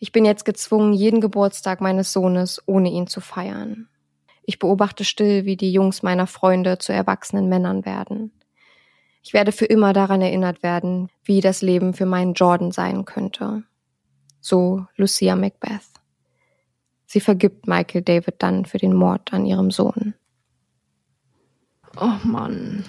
[0.00, 3.88] Ich bin jetzt gezwungen, jeden Geburtstag meines Sohnes ohne ihn zu feiern.
[4.42, 8.32] Ich beobachte still, wie die Jungs meiner Freunde zu erwachsenen Männern werden.
[9.22, 13.62] Ich werde für immer daran erinnert werden, wie das Leben für meinen Jordan sein könnte.
[14.40, 15.82] So Lucia Macbeth.
[17.04, 20.14] Sie vergibt Michael David dann für den Mord an ihrem Sohn.
[22.00, 22.86] Oh Mann.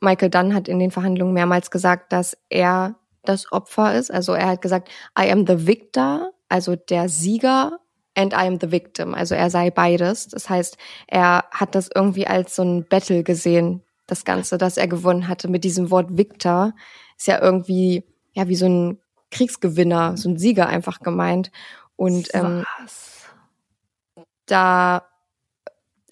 [0.00, 4.10] Michael Dunn hat in den Verhandlungen mehrmals gesagt, dass er das Opfer ist.
[4.10, 7.78] Also er hat gesagt, I am the victor, also der Sieger,
[8.14, 9.14] and I am the victim.
[9.14, 10.28] Also er sei beides.
[10.28, 14.88] Das heißt, er hat das irgendwie als so ein Battle gesehen, das Ganze, das er
[14.88, 15.48] gewonnen hatte.
[15.48, 16.74] Mit diesem Wort Victor
[17.16, 18.98] ist ja irgendwie, ja, wie so ein
[19.30, 21.50] Kriegsgewinner, so ein Sieger einfach gemeint.
[21.96, 22.64] Und ähm,
[24.46, 25.06] da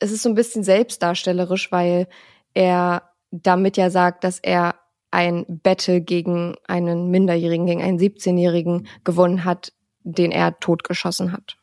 [0.00, 2.06] es ist so ein bisschen selbstdarstellerisch, weil
[2.54, 4.76] er damit ja sagt, dass er
[5.10, 9.72] ein Battle gegen einen Minderjährigen, gegen einen 17-Jährigen gewonnen hat,
[10.04, 11.56] den er totgeschossen hat.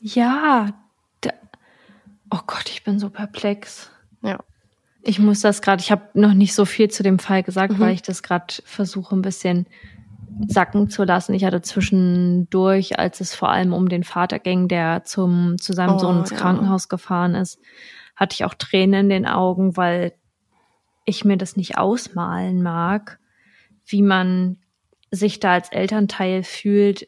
[0.00, 0.68] Ja.
[2.30, 3.90] Oh Gott, ich bin so perplex.
[4.22, 4.38] Ja.
[5.02, 7.78] Ich muss das gerade, ich habe noch nicht so viel zu dem Fall gesagt, mhm.
[7.78, 9.66] weil ich das gerade versuche ein bisschen
[10.48, 11.34] sacken zu lassen.
[11.34, 15.96] Ich hatte zwischendurch, als es vor allem um den Vater ging, der zum, zu seinem
[15.96, 16.36] oh, Sohn ins ja.
[16.36, 17.60] Krankenhaus gefahren ist,
[18.16, 20.12] hatte ich auch Tränen in den Augen, weil
[21.04, 23.18] ich mir das nicht ausmalen mag,
[23.86, 24.58] wie man
[25.10, 27.06] sich da als Elternteil fühlt,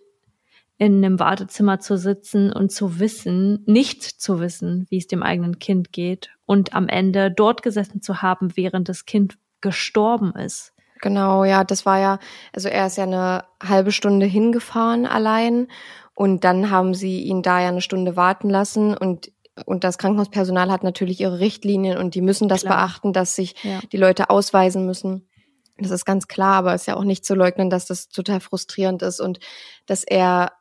[0.78, 5.58] in einem Wartezimmer zu sitzen und zu wissen, nicht zu wissen, wie es dem eigenen
[5.58, 10.74] Kind geht und am Ende dort gesessen zu haben, während das Kind gestorben ist.
[11.00, 12.18] Genau, ja, das war ja,
[12.52, 15.68] also er ist ja eine halbe Stunde hingefahren allein
[16.14, 19.32] und dann haben sie ihn da ja eine Stunde warten lassen und
[19.64, 22.76] und das Krankenhauspersonal hat natürlich ihre Richtlinien und die müssen das klar.
[22.76, 23.80] beachten, dass sich ja.
[23.90, 25.30] die Leute ausweisen müssen.
[25.78, 28.40] Das ist ganz klar, aber es ist ja auch nicht zu leugnen, dass das total
[28.40, 29.38] frustrierend ist und
[29.86, 30.52] dass er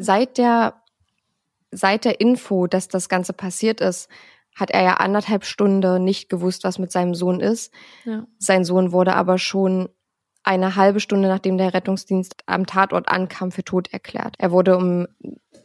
[0.00, 0.74] seit der
[1.72, 4.08] seit der Info, dass das Ganze passiert ist,
[4.56, 7.72] hat er ja anderthalb Stunden nicht gewusst, was mit seinem Sohn ist.
[8.04, 8.26] Ja.
[8.38, 9.88] Sein Sohn wurde aber schon
[10.42, 14.34] eine halbe Stunde nachdem der Rettungsdienst am Tatort ankam, für tot erklärt.
[14.38, 15.06] Er wurde um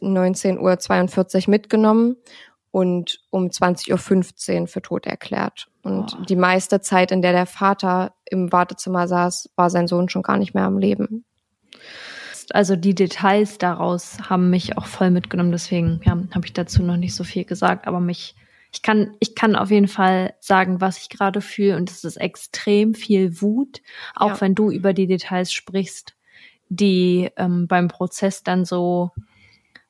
[0.00, 2.16] 19.42 Uhr mitgenommen
[2.70, 5.68] und um 20.15 Uhr für tot erklärt.
[5.82, 6.24] Und oh.
[6.24, 10.36] die meiste Zeit, in der der Vater im Wartezimmer saß, war sein Sohn schon gar
[10.36, 11.24] nicht mehr am Leben.
[12.50, 16.96] Also die Details daraus haben mich auch voll mitgenommen, deswegen ja, habe ich dazu noch
[16.96, 18.34] nicht so viel gesagt, aber mich
[18.72, 22.16] ich kann, ich kann auf jeden Fall sagen, was ich gerade fühle und es ist
[22.16, 23.80] extrem viel Wut,
[24.14, 24.40] auch ja.
[24.40, 26.14] wenn du über die Details sprichst,
[26.68, 29.12] die ähm, beim Prozess dann so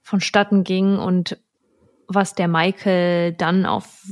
[0.03, 1.39] vonstatten ging und
[2.07, 4.05] was der Michael dann auf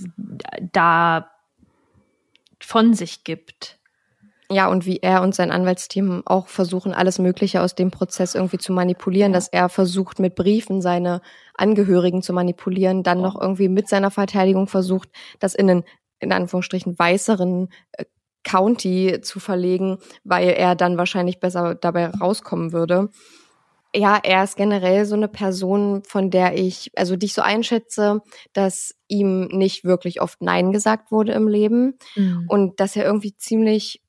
[0.73, 1.31] da
[2.59, 3.79] von sich gibt.
[4.51, 8.59] Ja, und wie er und sein Anwaltsteam auch versuchen, alles Mögliche aus dem Prozess irgendwie
[8.59, 9.39] zu manipulieren, ja.
[9.39, 11.23] dass er versucht, mit Briefen seine
[11.55, 15.85] Angehörigen zu manipulieren, dann noch irgendwie mit seiner Verteidigung versucht, das in einen,
[16.21, 18.05] in Anführungsstrichen, weißeren äh,
[18.45, 23.09] County zu verlegen, weil er dann wahrscheinlich besser dabei rauskommen würde.
[23.97, 28.21] Ja, er ist generell so eine Person, von der ich, also die ich so einschätze,
[28.53, 32.45] dass ihm nicht wirklich oft Nein gesagt wurde im Leben mhm.
[32.49, 34.04] und dass er irgendwie ziemlich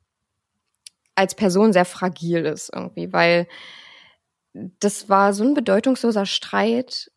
[1.15, 3.47] als Person sehr fragil ist irgendwie, weil
[4.80, 7.12] das war so ein bedeutungsloser Streit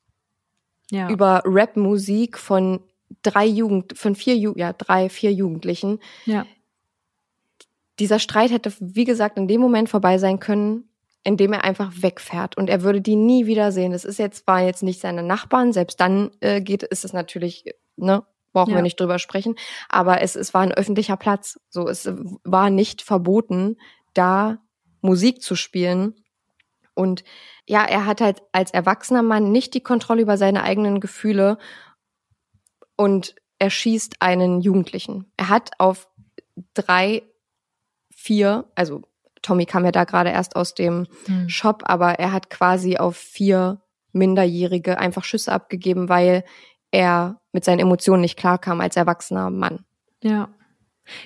[0.91, 1.09] ja.
[1.09, 2.81] über Rap-Musik von
[3.23, 6.01] drei Jugend, von vier, Ju ja, drei, vier Jugendlichen.
[6.25, 6.47] Ja.
[7.99, 10.89] Dieser Streit hätte, wie gesagt, in dem Moment vorbei sein können,
[11.25, 13.93] in dem er einfach wegfährt und er würde die nie wiedersehen.
[13.93, 17.65] Das ist jetzt, war jetzt nicht seine Nachbarn, selbst dann äh, geht, ist es natürlich,
[17.97, 18.77] ne, brauchen ja.
[18.77, 19.55] wir nicht drüber sprechen.
[19.89, 21.59] Aber es, es war ein öffentlicher Platz.
[21.69, 22.11] So, es
[22.45, 23.77] war nicht verboten,
[24.15, 24.59] da
[25.01, 26.15] Musik zu spielen.
[26.95, 27.23] Und
[27.67, 31.59] ja, er hat halt als erwachsener Mann nicht die Kontrolle über seine eigenen Gefühle
[32.97, 35.31] und er schießt einen Jugendlichen.
[35.37, 36.09] Er hat auf
[36.75, 37.23] drei,
[38.11, 39.03] vier, also
[39.43, 41.49] Tommy kam ja da gerade erst aus dem hm.
[41.49, 43.81] Shop, aber er hat quasi auf vier
[44.13, 46.45] Minderjährige einfach Schüsse abgegeben, weil
[46.91, 49.85] er mit seinen Emotionen nicht klarkam als erwachsener Mann.
[50.23, 50.49] Ja.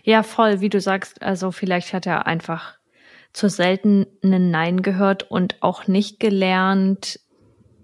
[0.05, 2.79] Ja, voll, wie du sagst, also vielleicht hat er einfach
[3.33, 7.18] zur seltenen Nein gehört und auch nicht gelernt,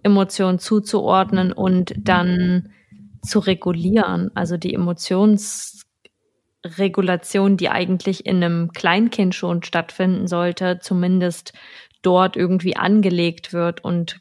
[0.02, 2.70] Emotionen zuzuordnen und dann
[3.22, 4.30] zu regulieren.
[4.34, 11.52] Also die Emotionsregulation, die eigentlich in einem Kleinkind schon stattfinden sollte, zumindest
[12.02, 14.20] dort irgendwie angelegt wird und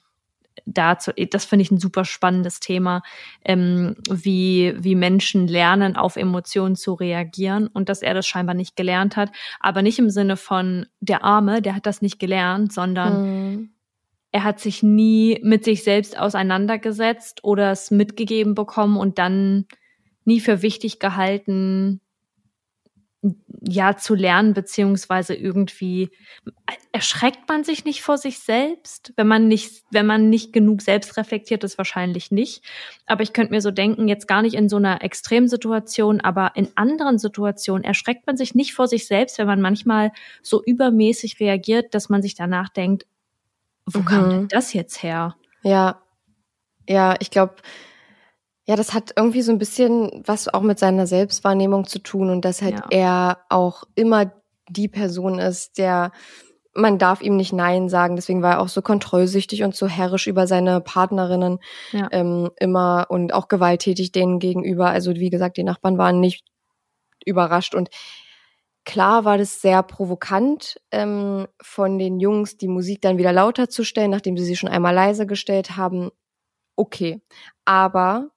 [0.67, 3.01] dazu, das finde ich ein super spannendes Thema,
[3.43, 8.75] ähm, wie, wie Menschen lernen, auf Emotionen zu reagieren und dass er das scheinbar nicht
[8.75, 13.53] gelernt hat, aber nicht im Sinne von der Arme, der hat das nicht gelernt, sondern
[13.53, 13.69] mhm.
[14.31, 19.65] er hat sich nie mit sich selbst auseinandergesetzt oder es mitgegeben bekommen und dann
[20.25, 22.01] nie für wichtig gehalten,
[23.59, 26.11] ja zu lernen, beziehungsweise irgendwie
[26.91, 31.17] erschreckt man sich nicht vor sich selbst, wenn man nicht, wenn man nicht genug selbst
[31.17, 32.63] reflektiert ist, wahrscheinlich nicht.
[33.05, 36.69] Aber ich könnte mir so denken, jetzt gar nicht in so einer Extremsituation, aber in
[36.75, 41.95] anderen Situationen erschreckt man sich nicht vor sich selbst, wenn man manchmal so übermäßig reagiert,
[41.95, 43.05] dass man sich danach denkt,
[43.85, 44.05] wo mhm.
[44.05, 45.35] kam denn das jetzt her?
[45.63, 46.01] Ja,
[46.87, 47.55] ja, ich glaube,
[48.67, 52.43] ja, das hat irgendwie so ein bisschen was auch mit seiner Selbstwahrnehmung zu tun und
[52.43, 52.85] dass halt ja.
[52.91, 54.31] er auch immer
[54.69, 56.11] die Person ist, der
[56.73, 58.15] man darf ihm nicht Nein sagen.
[58.15, 61.57] Deswegen war er auch so kontrollsüchtig und so herrisch über seine Partnerinnen
[61.91, 62.07] ja.
[62.11, 64.89] ähm, immer und auch gewalttätig denen gegenüber.
[64.89, 66.45] Also wie gesagt, die Nachbarn waren nicht
[67.25, 67.89] überrascht und
[68.85, 73.83] klar war das sehr provokant ähm, von den Jungs, die Musik dann wieder lauter zu
[73.83, 76.11] stellen, nachdem sie sie schon einmal leise gestellt haben.
[76.75, 77.21] Okay,
[77.65, 78.29] aber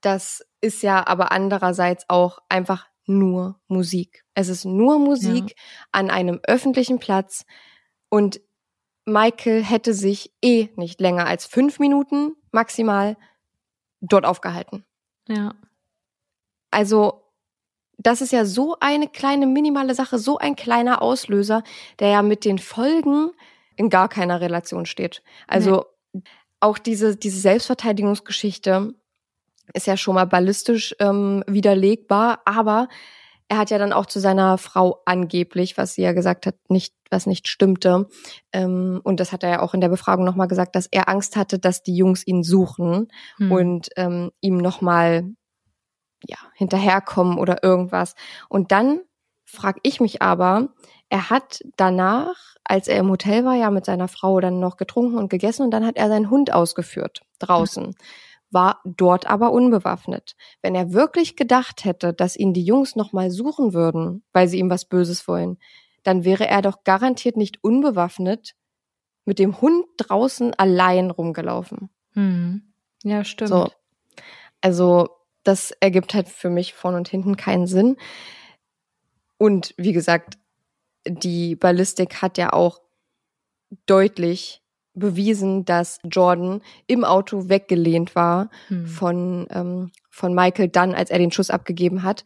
[0.00, 4.24] das ist ja aber andererseits auch einfach nur Musik.
[4.34, 5.56] Es ist nur Musik ja.
[5.92, 7.44] an einem öffentlichen Platz
[8.08, 8.40] und
[9.04, 13.16] Michael hätte sich eh nicht länger als fünf Minuten maximal
[14.00, 14.84] dort aufgehalten.
[15.28, 15.54] Ja.
[16.70, 17.22] Also,
[17.98, 21.62] das ist ja so eine kleine minimale Sache, so ein kleiner Auslöser,
[22.00, 23.30] der ja mit den Folgen
[23.76, 25.22] in gar keiner Relation steht.
[25.46, 26.22] Also, nee.
[26.58, 28.92] auch diese, diese Selbstverteidigungsgeschichte,
[29.74, 32.88] ist ja schon mal ballistisch ähm, widerlegbar, aber
[33.48, 36.94] er hat ja dann auch zu seiner Frau angeblich, was sie ja gesagt hat, nicht,
[37.10, 38.08] was nicht stimmte.
[38.52, 41.36] Ähm, und das hat er ja auch in der Befragung nochmal gesagt, dass er Angst
[41.36, 43.52] hatte, dass die Jungs ihn suchen hm.
[43.52, 45.30] und ähm, ihm nochmal
[46.26, 48.14] ja, hinterherkommen oder irgendwas.
[48.48, 49.00] Und dann
[49.44, 50.70] frag ich mich aber,
[51.08, 55.18] er hat danach, als er im Hotel war, ja mit seiner Frau dann noch getrunken
[55.18, 57.84] und gegessen und dann hat er seinen Hund ausgeführt draußen.
[57.84, 57.94] Hm
[58.56, 60.34] war dort aber unbewaffnet.
[60.62, 64.70] Wenn er wirklich gedacht hätte, dass ihn die Jungs nochmal suchen würden, weil sie ihm
[64.70, 65.58] was Böses wollen,
[66.04, 68.54] dann wäre er doch garantiert nicht unbewaffnet
[69.26, 71.90] mit dem Hund draußen allein rumgelaufen.
[72.14, 72.72] Hm.
[73.02, 73.50] Ja, stimmt.
[73.50, 73.68] So.
[74.62, 75.10] Also,
[75.42, 77.98] das ergibt halt für mich von und hinten keinen Sinn.
[79.36, 80.38] Und wie gesagt,
[81.06, 82.80] die Ballistik hat ja auch
[83.84, 84.62] deutlich
[84.96, 88.86] bewiesen, dass Jordan im Auto weggelehnt war hm.
[88.86, 92.24] von, ähm, von Michael dann, als er den Schuss abgegeben hat.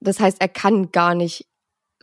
[0.00, 1.46] Das heißt, er kann gar nicht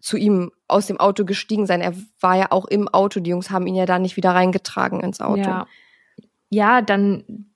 [0.01, 1.81] zu ihm aus dem Auto gestiegen sein.
[1.81, 3.19] Er war ja auch im Auto.
[3.19, 5.41] Die Jungs haben ihn ja da nicht wieder reingetragen ins Auto.
[5.41, 5.67] Ja,
[6.49, 7.47] ja dann,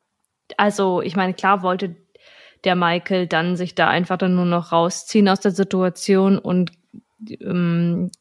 [0.58, 1.96] also ich meine, klar wollte
[2.64, 6.72] der Michael dann sich da einfach dann nur noch rausziehen aus der Situation und
[7.40, 8.12] ähm,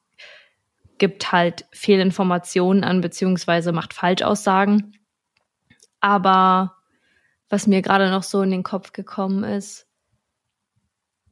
[1.01, 4.93] gibt halt Fehlinformationen an, beziehungsweise macht Falschaussagen.
[5.99, 6.77] Aber
[7.49, 9.89] was mir gerade noch so in den Kopf gekommen ist,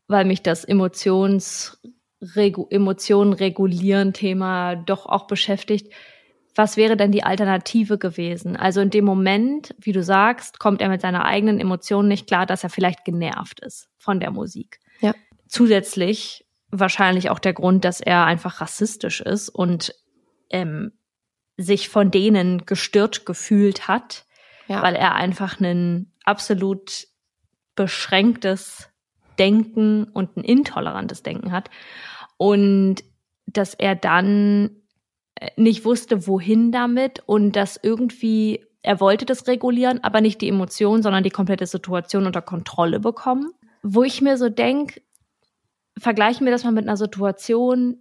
[0.09, 1.81] weil mich das Emotions,
[2.21, 5.93] Regu, Emotionen regulieren Thema doch auch beschäftigt.
[6.57, 8.57] Was wäre denn die Alternative gewesen?
[8.57, 12.47] Also in dem Moment, wie du sagst, kommt er mit seiner eigenen Emotion nicht klar,
[12.47, 14.81] dass er vielleicht genervt ist von der Musik.
[15.01, 15.15] Ja.
[15.47, 19.95] Zusätzlich wahrscheinlich auch der Grund, dass er einfach rassistisch ist und
[20.51, 20.93] ähm,
[21.57, 24.27] sich von denen gestört gefühlt hat,
[24.69, 24.83] ja.
[24.83, 27.09] weil er einfach ein absolut
[27.75, 28.91] beschränktes
[29.39, 31.71] Denken und ein intolerantes Denken hat.
[32.37, 32.97] Und
[33.47, 34.71] dass er dann
[35.37, 40.49] äh, nicht wusste, wohin damit und dass irgendwie, er wollte das regulieren, aber nicht die
[40.49, 43.53] Emotionen, sondern die komplette Situation unter Kontrolle bekommen.
[43.83, 45.01] Wo ich mir so denke,
[45.99, 47.97] vergleichen wir das mal mit einer Situation,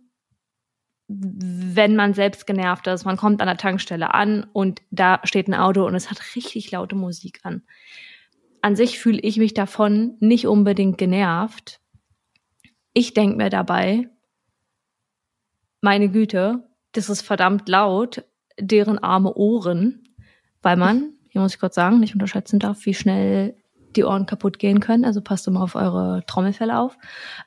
[1.08, 5.54] wenn man selbst genervt ist, man kommt an der Tankstelle an und da steht ein
[5.54, 7.64] Auto und es hat richtig laute Musik an.
[8.62, 11.80] An sich fühle ich mich davon nicht unbedingt genervt.
[12.94, 14.10] Ich denke mir dabei,
[15.82, 18.26] meine Güte, das ist verdammt laut,
[18.60, 20.10] deren arme Ohren,
[20.62, 23.56] weil man, hier muss ich kurz sagen, nicht unterschätzen darf, wie schnell
[23.96, 25.06] die Ohren kaputt gehen können.
[25.06, 26.98] Also passt immer auf eure Trommelfälle auf.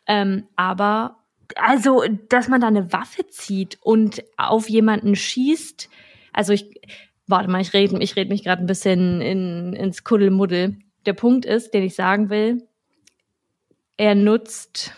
[0.07, 1.16] Ähm, aber
[1.57, 5.88] also, dass man da eine Waffe zieht und auf jemanden schießt.
[6.32, 6.80] Also ich,
[7.26, 10.76] warte mal, ich rede ich red mich gerade ein bisschen in, ins Kuddelmuddel.
[11.07, 12.66] Der Punkt ist, den ich sagen will,
[13.97, 14.95] er nutzt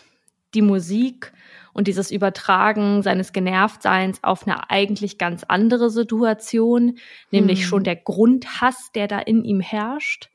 [0.55, 1.33] die Musik
[1.73, 6.99] und dieses Übertragen seines Genervtseins auf eine eigentlich ganz andere Situation,
[7.31, 7.67] nämlich hm.
[7.67, 10.29] schon der Grundhass, der da in ihm herrscht.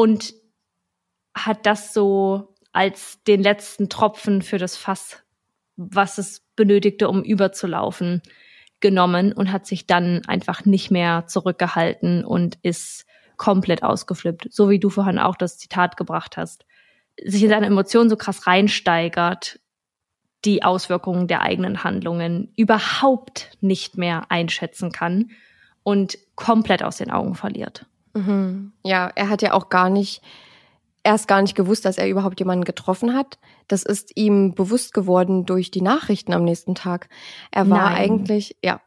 [0.00, 0.32] Und
[1.34, 5.22] hat das so als den letzten Tropfen für das Fass,
[5.76, 8.22] was es benötigte, um überzulaufen,
[8.80, 13.04] genommen und hat sich dann einfach nicht mehr zurückgehalten und ist
[13.36, 14.46] komplett ausgeflippt.
[14.50, 16.64] So wie du vorhin auch das Zitat gebracht hast.
[17.22, 19.60] Sich in seine Emotionen so krass reinsteigert,
[20.46, 25.32] die Auswirkungen der eigenen Handlungen überhaupt nicht mehr einschätzen kann
[25.82, 27.84] und komplett aus den Augen verliert.
[28.14, 28.72] Mhm.
[28.84, 30.22] Ja, er hat ja auch gar nicht
[31.02, 33.38] erst gar nicht gewusst, dass er überhaupt jemanden getroffen hat.
[33.68, 37.08] Das ist ihm bewusst geworden durch die Nachrichten am nächsten Tag.
[37.50, 37.96] Er war Nein.
[37.96, 38.80] eigentlich, ja,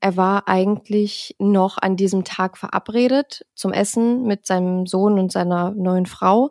[0.00, 5.70] er war eigentlich noch an diesem Tag verabredet zum Essen mit seinem Sohn und seiner
[5.72, 6.50] neuen Frau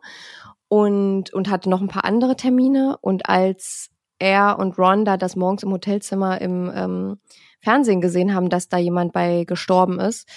[0.67, 2.97] und, und hatte noch ein paar andere Termine.
[3.01, 7.19] Und als er und Ron da das morgens im Hotelzimmer im ähm,
[7.59, 10.27] Fernsehen gesehen haben, dass da jemand bei gestorben ist,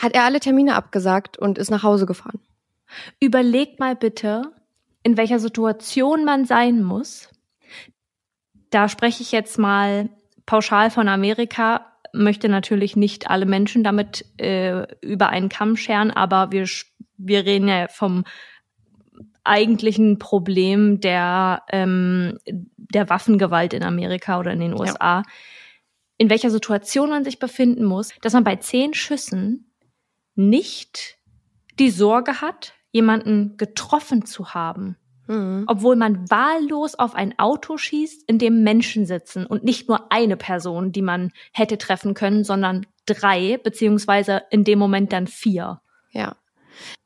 [0.00, 2.40] hat er alle Termine abgesagt und ist nach Hause gefahren.
[3.20, 4.52] Überlegt mal bitte,
[5.02, 7.28] in welcher Situation man sein muss.
[8.70, 10.10] Da spreche ich jetzt mal
[10.44, 16.52] pauschal von Amerika, möchte natürlich nicht alle Menschen damit äh, über einen Kamm scheren, aber
[16.52, 16.66] wir,
[17.16, 18.24] wir reden ja vom
[19.44, 25.18] eigentlichen Problem der, ähm, der Waffengewalt in Amerika oder in den USA.
[25.18, 25.22] Ja.
[26.18, 29.70] In welcher Situation man sich befinden muss, dass man bei zehn Schüssen
[30.36, 31.18] nicht
[31.78, 34.96] die Sorge hat, jemanden getroffen zu haben.
[35.26, 35.64] Mhm.
[35.66, 40.36] Obwohl man wahllos auf ein Auto schießt, in dem Menschen sitzen und nicht nur eine
[40.36, 45.80] Person, die man hätte treffen können, sondern drei, beziehungsweise in dem Moment dann vier.
[46.12, 46.36] Ja.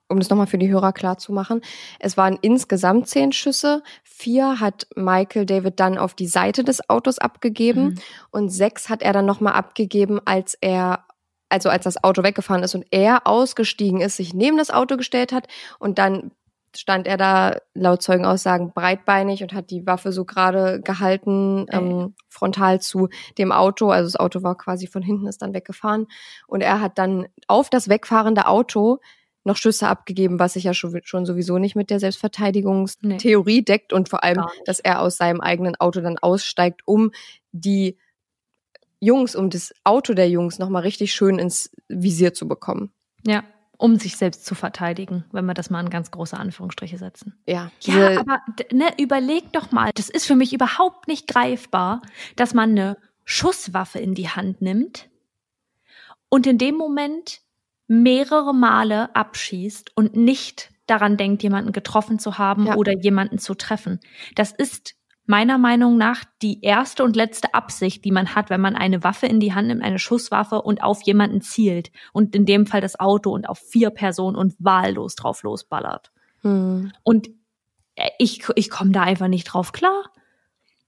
[0.08, 1.60] Um das nochmal für die Hörer klar zu machen.
[2.00, 3.82] Es waren insgesamt zehn Schüsse.
[4.02, 7.98] Vier hat Michael David dann auf die Seite des Autos abgegeben mhm.
[8.30, 11.04] und sechs hat er dann nochmal abgegeben, als er
[11.50, 15.32] also als das Auto weggefahren ist und er ausgestiegen ist, sich neben das Auto gestellt
[15.32, 15.48] hat
[15.78, 16.30] und dann
[16.76, 22.80] stand er da laut Zeugenaussagen breitbeinig und hat die Waffe so gerade gehalten, ähm, frontal
[22.80, 23.90] zu dem Auto.
[23.90, 26.06] Also das Auto war quasi von hinten, ist dann weggefahren.
[26.46, 29.00] Und er hat dann auf das wegfahrende Auto
[29.42, 33.62] noch Schüsse abgegeben, was sich ja schon, schon sowieso nicht mit der Selbstverteidigungstheorie nee.
[33.62, 37.10] deckt und vor allem, dass er aus seinem eigenen Auto dann aussteigt, um
[37.52, 37.98] die
[39.00, 42.92] Jungs, um das Auto der Jungs nochmal richtig schön ins Visier zu bekommen.
[43.26, 43.44] Ja,
[43.80, 47.34] um sich selbst zu verteidigen, wenn wir das mal in ganz große Anführungsstriche setzen.
[47.46, 47.70] Ja.
[47.80, 48.40] Ja, aber
[48.70, 52.02] ne, überleg doch mal, das ist für mich überhaupt nicht greifbar,
[52.36, 55.08] dass man eine Schusswaffe in die Hand nimmt
[56.28, 57.40] und in dem Moment
[57.86, 62.76] mehrere Male abschießt und nicht daran denkt, jemanden getroffen zu haben ja.
[62.76, 64.00] oder jemanden zu treffen.
[64.34, 64.94] Das ist
[65.30, 69.26] meiner Meinung nach die erste und letzte Absicht, die man hat, wenn man eine Waffe
[69.26, 72.98] in die Hand nimmt, eine Schusswaffe und auf jemanden zielt und in dem Fall das
[72.98, 76.10] Auto und auf vier Personen und wahllos drauf losballert.
[76.42, 76.92] Hm.
[77.04, 77.30] Und
[77.94, 80.10] äh, ich, ich komme da einfach nicht drauf klar.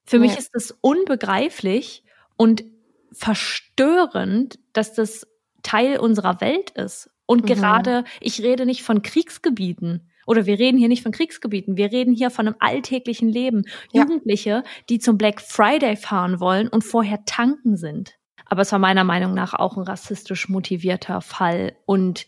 [0.05, 0.23] Für ja.
[0.23, 2.03] mich ist es unbegreiflich
[2.37, 2.65] und
[3.13, 5.29] verstörend, dass das
[5.63, 7.11] Teil unserer Welt ist.
[7.27, 7.47] Und mhm.
[7.47, 10.11] gerade, ich rede nicht von Kriegsgebieten.
[10.27, 13.65] Oder wir reden hier nicht von Kriegsgebieten, wir reden hier von einem alltäglichen Leben.
[13.93, 14.03] Ja.
[14.03, 18.19] Jugendliche, die zum Black Friday fahren wollen und vorher tanken sind.
[18.47, 21.75] Aber es war meiner Meinung nach auch ein rassistisch motivierter Fall.
[21.87, 22.27] Und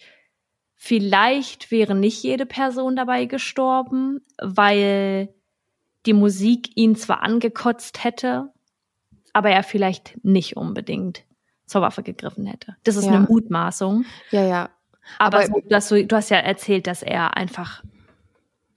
[0.74, 5.34] vielleicht wäre nicht jede Person dabei gestorben, weil
[6.06, 8.52] die Musik ihn zwar angekotzt hätte,
[9.32, 11.24] aber er vielleicht nicht unbedingt
[11.66, 12.76] zur Waffe gegriffen hätte.
[12.84, 13.12] Das ist ja.
[13.12, 14.04] eine Mutmaßung.
[14.30, 14.70] Ja, ja.
[15.18, 17.82] Aber, Aber so, du, hast, du hast ja erzählt, dass er einfach,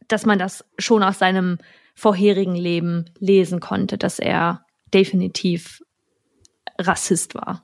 [0.07, 1.57] dass man das schon aus seinem
[1.95, 5.81] vorherigen Leben lesen konnte, dass er definitiv
[6.79, 7.63] Rassist war.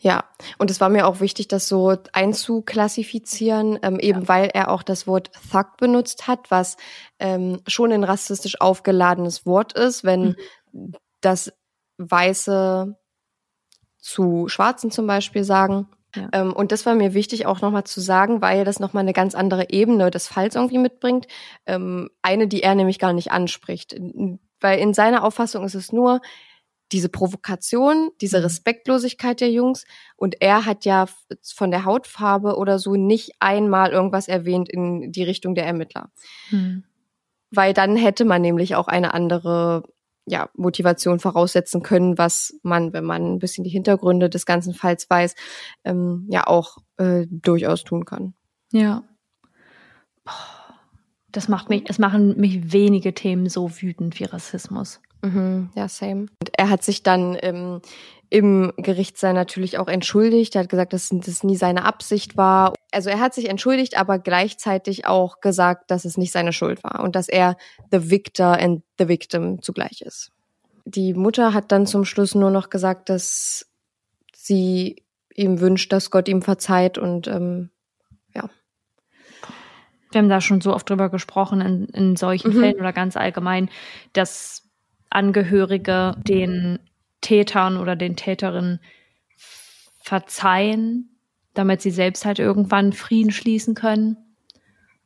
[0.00, 0.24] Ja,
[0.58, 4.28] und es war mir auch wichtig, das so einzuklassifizieren, ähm, eben ja.
[4.28, 6.76] weil er auch das Wort Thug benutzt hat, was
[7.18, 10.36] ähm, schon ein rassistisch aufgeladenes Wort ist, wenn
[10.72, 10.94] mhm.
[11.20, 11.52] das
[11.98, 12.96] Weiße
[13.98, 15.88] zu Schwarzen zum Beispiel sagen.
[16.14, 16.28] Ja.
[16.32, 19.34] Ähm, und das war mir wichtig auch nochmal zu sagen, weil das nochmal eine ganz
[19.34, 21.26] andere Ebene des Falls irgendwie mitbringt.
[21.66, 23.94] Ähm, eine, die er nämlich gar nicht anspricht.
[24.60, 26.20] Weil in seiner Auffassung ist es nur
[26.92, 28.44] diese Provokation, diese mhm.
[28.44, 29.84] Respektlosigkeit der Jungs.
[30.16, 31.06] Und er hat ja
[31.42, 36.10] von der Hautfarbe oder so nicht einmal irgendwas erwähnt in die Richtung der Ermittler.
[36.50, 36.84] Mhm.
[37.50, 39.82] Weil dann hätte man nämlich auch eine andere
[40.28, 45.08] ja, Motivation voraussetzen können, was man, wenn man ein bisschen die Hintergründe des ganzen Falls
[45.08, 45.34] weiß,
[45.84, 48.34] ähm, ja auch äh, durchaus tun kann.
[48.72, 49.02] Ja.
[51.32, 55.00] Das macht mich, es machen mich wenige Themen so wütend wie Rassismus.
[55.22, 56.26] Mhm, ja, same.
[56.40, 57.80] Und er hat sich dann ähm,
[58.30, 60.54] im Gerichtssaal natürlich auch entschuldigt.
[60.54, 62.74] Er hat gesagt, dass das nie seine Absicht war.
[62.92, 67.00] Also er hat sich entschuldigt, aber gleichzeitig auch gesagt, dass es nicht seine Schuld war
[67.00, 67.56] und dass er
[67.90, 70.30] the victor and the victim zugleich ist.
[70.84, 73.66] Die Mutter hat dann zum Schluss nur noch gesagt, dass
[74.34, 75.02] sie
[75.34, 77.70] ihm wünscht, dass Gott ihm verzeiht und ähm,
[78.34, 78.50] ja.
[80.10, 82.60] Wir haben da schon so oft drüber gesprochen in, in solchen mhm.
[82.60, 83.70] Fällen oder ganz allgemein,
[84.12, 84.64] dass
[85.10, 86.78] Angehörige den
[87.20, 88.80] Tätern oder den Täterinnen
[90.02, 91.18] verzeihen,
[91.54, 94.16] damit sie selbst halt irgendwann Frieden schließen können.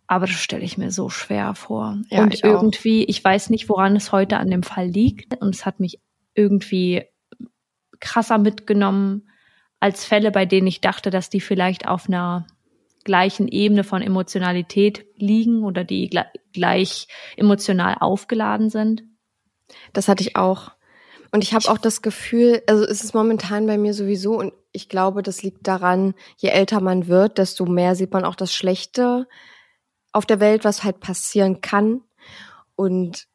[0.06, 1.98] Aber das stelle ich mir so schwer vor.
[2.10, 5.40] Ja, und ich irgendwie, ich weiß nicht, woran es heute an dem Fall liegt.
[5.40, 6.00] Und es hat mich
[6.34, 7.04] irgendwie
[8.00, 9.28] krasser mitgenommen
[9.80, 12.46] als Fälle, bei denen ich dachte, dass die vielleicht auf einer
[13.04, 16.10] gleichen Ebene von Emotionalität liegen oder die
[16.52, 19.02] gleich emotional aufgeladen sind.
[19.92, 20.72] Das hatte ich auch.
[21.32, 24.90] Und ich habe auch das Gefühl, also es ist momentan bei mir sowieso und ich
[24.90, 29.26] glaube, das liegt daran, je älter man wird, desto mehr sieht man auch das Schlechte
[30.12, 32.02] auf der Welt, was halt passieren kann.
[32.76, 33.28] Und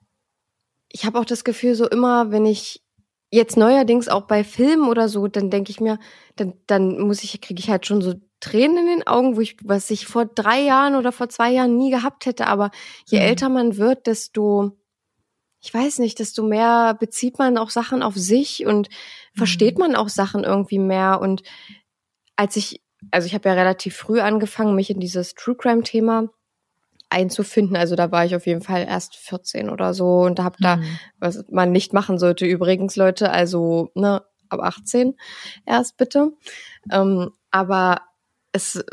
[0.91, 2.83] ich habe auch das Gefühl, so immer, wenn ich
[3.31, 5.99] jetzt neuerdings auch bei Filmen oder so, dann denke ich mir,
[6.35, 9.57] dann, dann muss ich, kriege ich halt schon so Tränen in den Augen, wo ich,
[9.63, 12.45] was ich vor drei Jahren oder vor zwei Jahren nie gehabt hätte.
[12.45, 12.69] Aber
[13.07, 13.25] je mhm.
[13.25, 14.77] älter man wird, desto
[15.59, 19.37] ich weiß nicht, desto mehr bezieht man auch Sachen auf sich und mhm.
[19.37, 21.19] versteht man auch Sachen irgendwie mehr.
[21.21, 21.43] Und
[22.35, 22.81] als ich,
[23.11, 26.29] also ich habe ja relativ früh angefangen, mich in dieses True Crime Thema
[27.09, 27.75] einzufinden.
[27.75, 30.63] Also da war ich auf jeden Fall erst 14 oder so und da habe mhm.
[30.63, 30.79] da,
[31.19, 35.15] was man nicht machen sollte übrigens, Leute, also ne, ab 18
[35.65, 36.33] erst bitte.
[36.91, 38.01] Ähm, aber
[38.51, 38.83] es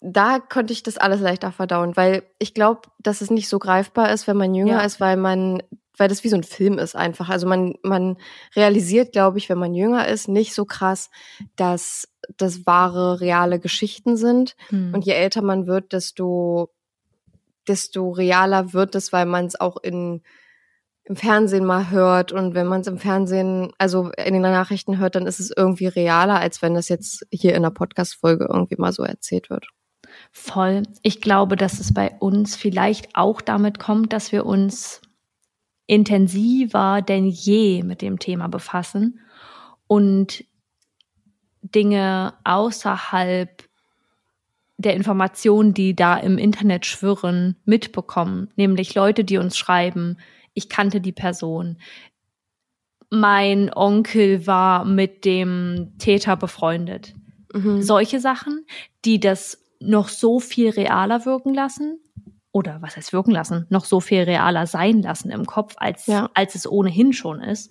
[0.00, 4.12] da konnte ich das alles leichter verdauen, weil ich glaube, dass es nicht so greifbar
[4.12, 4.80] ist, wenn man jünger ja.
[4.82, 5.62] ist, weil man
[5.98, 7.28] weil das wie so ein Film ist einfach.
[7.28, 8.16] Also man, man
[8.54, 11.10] realisiert, glaube ich, wenn man jünger ist, nicht so krass,
[11.56, 14.56] dass das wahre, reale Geschichten sind.
[14.68, 14.94] Hm.
[14.94, 16.70] Und je älter man wird, desto,
[17.66, 20.22] desto realer wird es, weil man es auch in,
[21.04, 22.32] im Fernsehen mal hört.
[22.32, 25.86] Und wenn man es im Fernsehen, also in den Nachrichten hört, dann ist es irgendwie
[25.86, 29.66] realer, als wenn das jetzt hier in einer Podcast-Folge irgendwie mal so erzählt wird.
[30.32, 30.82] Voll.
[31.02, 35.00] Ich glaube, dass es bei uns vielleicht auch damit kommt, dass wir uns
[35.88, 39.20] intensiver denn je mit dem Thema befassen
[39.88, 40.44] und
[41.62, 43.64] Dinge außerhalb
[44.76, 48.50] der Informationen, die da im Internet schwirren, mitbekommen.
[48.54, 50.18] Nämlich Leute, die uns schreiben,
[50.54, 51.78] ich kannte die Person.
[53.10, 57.14] Mein Onkel war mit dem Täter befreundet.
[57.52, 57.82] Mhm.
[57.82, 58.66] Solche Sachen,
[59.06, 61.98] die das noch so viel realer wirken lassen
[62.52, 66.30] oder was heißt wirken lassen, noch so viel realer sein lassen im Kopf, als, ja.
[66.34, 67.70] als es ohnehin schon ist.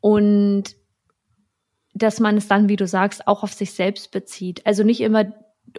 [0.00, 0.76] Und
[1.94, 4.66] dass man es dann, wie du sagst, auch auf sich selbst bezieht.
[4.66, 5.26] Also nicht immer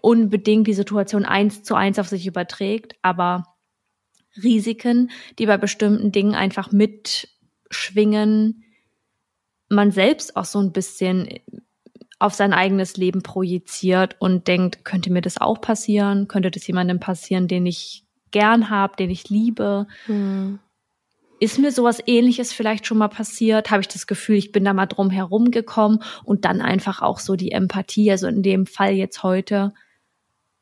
[0.01, 3.45] unbedingt die Situation eins zu eins auf sich überträgt, aber
[4.41, 8.63] Risiken, die bei bestimmten Dingen einfach mitschwingen,
[9.69, 11.27] man selbst auch so ein bisschen
[12.19, 16.27] auf sein eigenes Leben projiziert und denkt, könnte mir das auch passieren?
[16.27, 18.02] Könnte das jemandem passieren, den ich
[18.33, 19.87] gern habe, den ich liebe.
[20.07, 20.59] Mhm.
[21.39, 23.71] Ist mir sowas ähnliches vielleicht schon mal passiert?
[23.71, 27.19] Habe ich das Gefühl, ich bin da mal drum herum gekommen und dann einfach auch
[27.19, 29.73] so die Empathie, also in dem Fall jetzt heute,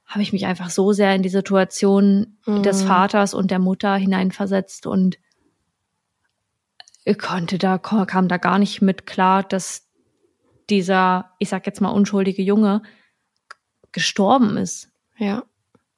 [0.05, 2.63] habe ich mich einfach so sehr in die Situation mhm.
[2.63, 5.17] des Vaters und der Mutter hineinversetzt und
[7.17, 9.88] konnte da, kam da gar nicht mit klar, dass
[10.69, 12.84] dieser, ich sag jetzt mal, unschuldige Junge
[13.91, 14.89] gestorben ist.
[15.17, 15.43] Ja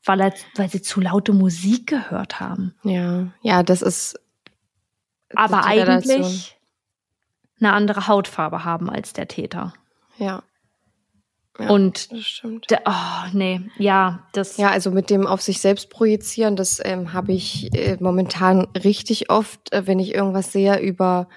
[0.05, 2.75] weil, er, weil sie zu laute Musik gehört haben.
[2.83, 4.19] Ja, ja, das ist.
[5.35, 6.57] Aber eigentlich
[7.59, 9.73] eine andere Hautfarbe haben als der Täter.
[10.17, 10.43] Ja.
[11.57, 12.69] ja und das stimmt.
[12.69, 14.57] Der, oh, nee, ja, das.
[14.57, 19.29] Ja, also mit dem auf sich selbst projizieren, das ähm, habe ich äh, momentan richtig
[19.29, 21.27] oft, äh, wenn ich irgendwas sehe über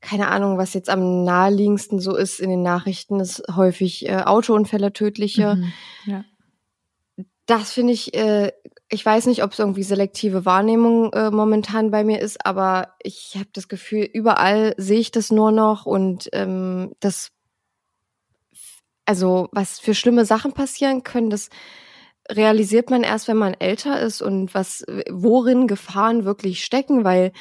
[0.00, 4.92] keine Ahnung, was jetzt am naheliegendsten so ist in den Nachrichten, ist häufig äh, Autounfälle
[4.92, 5.56] tödliche.
[5.56, 5.72] Mhm,
[6.06, 6.24] ja.
[7.48, 8.52] Das finde ich, äh,
[8.90, 13.36] ich weiß nicht, ob es irgendwie selektive Wahrnehmung äh, momentan bei mir ist, aber ich
[13.36, 17.30] habe das Gefühl, überall sehe ich das nur noch und ähm, das,
[19.06, 21.48] also was für schlimme Sachen passieren können, das
[22.30, 27.32] realisiert man erst, wenn man älter ist und was, worin Gefahren wirklich stecken, weil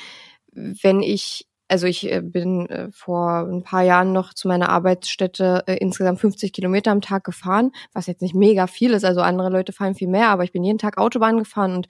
[0.53, 5.63] wenn ich also ich äh, bin äh, vor ein paar Jahren noch zu meiner Arbeitsstätte
[5.67, 9.03] äh, insgesamt 50 Kilometer am Tag gefahren, was jetzt nicht mega viel ist.
[9.03, 11.87] Also andere Leute fahren viel mehr, aber ich bin jeden Tag Autobahn gefahren und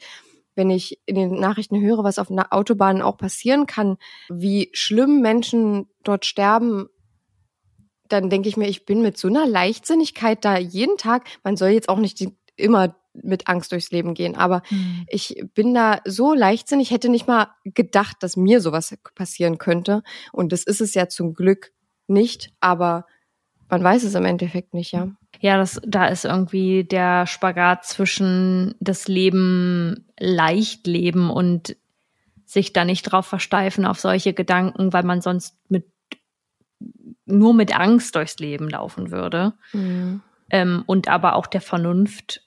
[0.56, 3.98] wenn ich in den Nachrichten höre, was auf einer Autobahn auch passieren kann,
[4.28, 6.88] wie schlimm Menschen dort sterben,
[8.08, 11.28] dann denke ich mir, ich bin mit so einer Leichtsinnigkeit da jeden Tag.
[11.44, 12.26] Man soll jetzt auch nicht
[12.56, 15.06] immer mit Angst durchs Leben gehen, aber Hm.
[15.08, 20.04] ich bin da so leichtsinnig, hätte nicht mal gedacht, dass mir sowas passieren könnte.
[20.32, 21.72] Und das ist es ja zum Glück
[22.08, 23.06] nicht, aber
[23.70, 25.10] man weiß es im Endeffekt nicht, ja.
[25.40, 31.76] Ja, das, da ist irgendwie der Spagat zwischen das Leben leicht leben und
[32.46, 35.86] sich da nicht drauf versteifen auf solche Gedanken, weil man sonst mit
[37.26, 39.54] nur mit Angst durchs Leben laufen würde.
[40.50, 42.42] Ähm, und aber auch der Vernunft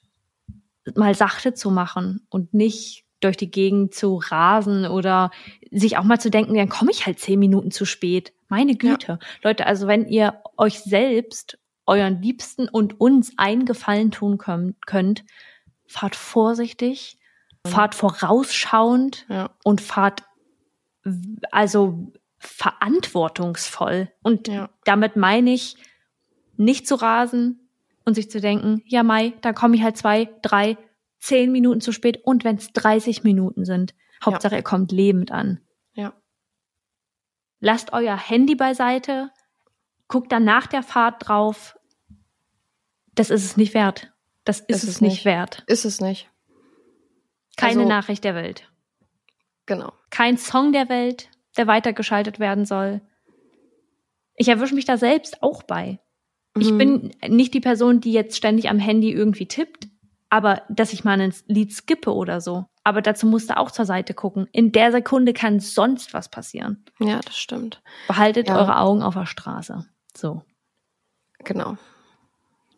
[0.95, 5.29] mal sachte zu machen und nicht durch die Gegend zu rasen oder
[5.69, 8.33] sich auch mal zu denken, dann komme ich halt zehn Minuten zu spät.
[8.47, 9.19] Meine Güte.
[9.43, 15.23] Leute, also wenn ihr euch selbst, euren Liebsten und uns einen Gefallen tun könnt,
[15.87, 17.17] fahrt vorsichtig,
[17.67, 19.51] fahrt vorausschauend Ja.
[19.63, 20.23] und fahrt
[21.51, 24.09] also verantwortungsvoll.
[24.23, 24.69] Und Ja.
[24.83, 25.75] damit meine ich,
[26.57, 27.60] nicht zu rasen
[28.05, 30.77] und sich zu denken, ja Mai, da komme ich halt zwei, drei,
[31.19, 33.93] zehn Minuten zu spät und wenn es 30 Minuten sind.
[34.23, 35.59] Hauptsache, ihr kommt lebend an.
[35.93, 36.13] Ja.
[37.59, 39.31] Lasst euer Handy beiseite,
[40.07, 41.77] guckt dann nach der Fahrt drauf.
[43.13, 44.11] Das ist es nicht wert.
[44.43, 45.25] Das ist, Ist es nicht.
[45.25, 45.63] wert.
[45.67, 46.29] Ist es nicht.
[47.57, 48.71] Keine Also- Nachricht der Welt.
[49.67, 49.93] Genau.
[50.09, 53.01] Kein Song der Welt, der weitergeschaltet werden soll.
[54.35, 55.99] Ich erwische mich da selbst auch bei.
[56.57, 56.77] Ich Mhm.
[56.77, 59.87] bin nicht die Person, die jetzt ständig am Handy irgendwie tippt,
[60.29, 62.65] aber dass ich mal ein Lied skippe oder so.
[62.83, 64.47] Aber dazu musst du auch zur Seite gucken.
[64.51, 66.83] In der Sekunde kann sonst was passieren.
[66.99, 67.81] Ja, das stimmt.
[68.07, 68.57] Behaltet Ja.
[68.57, 69.85] eure Augen auf der Straße.
[70.15, 70.41] So.
[71.43, 71.77] Genau.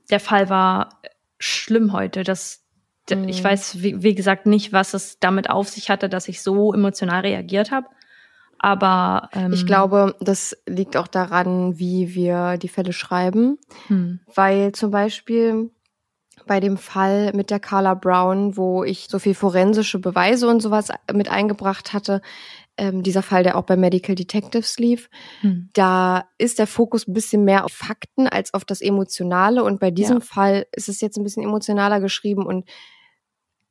[0.09, 1.01] Der Fall war
[1.39, 2.24] schlimm heute.
[2.24, 2.59] Das,
[3.09, 3.28] Mhm.
[3.28, 6.74] Ich weiß, wie, wie gesagt, nicht, was es damit auf sich hatte, dass ich so
[6.74, 7.88] emotional reagiert habe.
[8.64, 13.57] Aber ähm, Ich glaube, das liegt auch daran, wie wir die Fälle schreiben.
[13.88, 15.70] hm, Weil zum Beispiel
[16.47, 20.89] bei dem Fall mit der Carla Brown, wo ich so viel forensische Beweise und sowas
[21.14, 22.22] mit eingebracht hatte,
[22.78, 25.09] ähm, dieser Fall, der auch bei Medical Detectives lief,
[25.41, 25.70] hm.
[25.74, 29.61] da ist der Fokus ein bisschen mehr auf Fakten als auf das Emotionale.
[29.66, 30.24] Und bei diesem Ja.
[30.24, 32.68] Fall ist es jetzt ein bisschen emotionaler geschrieben und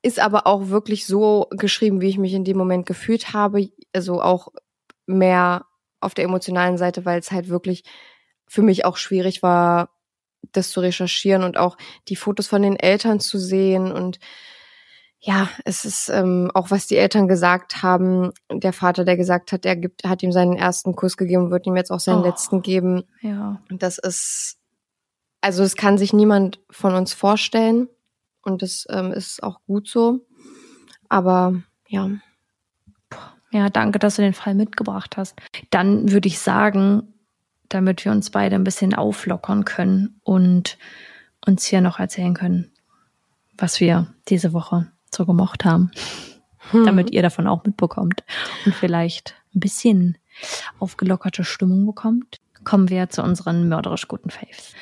[0.02, 3.70] ist aber auch wirklich so geschrieben, wie ich mich in dem Moment gefühlt habe.
[3.94, 4.48] Also auch
[5.06, 5.66] mehr
[6.00, 7.84] auf der emotionalen Seite, weil es halt wirklich
[8.46, 9.90] für mich auch schwierig war,
[10.52, 11.76] das zu recherchieren und auch
[12.08, 14.18] die Fotos von den Eltern zu sehen und
[15.24, 18.32] ja, es ist ähm, auch, was die Eltern gesagt haben.
[18.52, 21.76] Der Vater, der gesagt hat, er gibt, hat ihm seinen ersten Kuss gegeben, wird ihm
[21.76, 22.26] jetzt auch seinen Oh.
[22.26, 23.04] letzten geben.
[23.20, 23.62] Ja.
[23.70, 24.58] Und das ist,
[25.40, 27.88] also es kann sich niemand von uns vorstellen.
[28.42, 30.26] Und das ähm, ist auch gut so.
[31.08, 31.54] Aber
[31.86, 32.10] ja,
[33.52, 35.38] Ja, danke, dass du den Fall mitgebracht hast.
[35.68, 37.12] Dann würde ich sagen,
[37.68, 40.78] damit wir uns beide ein bisschen auflockern können und
[41.46, 42.72] uns hier noch erzählen können,
[43.58, 45.90] was wir diese Woche so gemocht haben,
[46.72, 48.24] damit ihr davon auch mitbekommt
[48.64, 50.16] und vielleicht ein bisschen
[50.78, 54.74] aufgelockerte Stimmung bekommt, kommen wir zu unseren mörderisch guten Faves.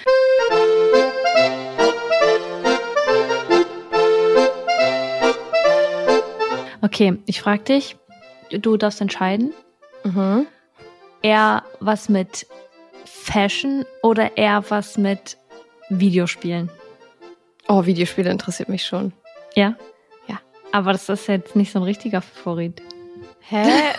[6.82, 7.96] Okay, ich frage dich,
[8.50, 9.52] du darfst entscheiden,
[10.04, 10.46] Mhm.
[11.22, 12.46] eher was mit
[13.04, 15.36] Fashion oder eher was mit
[15.90, 16.70] Videospielen?
[17.68, 19.12] Oh, Videospiele interessiert mich schon.
[19.54, 19.74] Ja?
[20.26, 20.40] Ja.
[20.72, 22.80] Aber das ist jetzt nicht so ein richtiger Favorit.
[23.40, 23.64] Hä?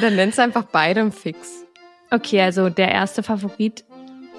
[0.00, 1.64] Dann nennst du einfach beide im Fix.
[2.10, 3.84] Okay, also der erste Favorit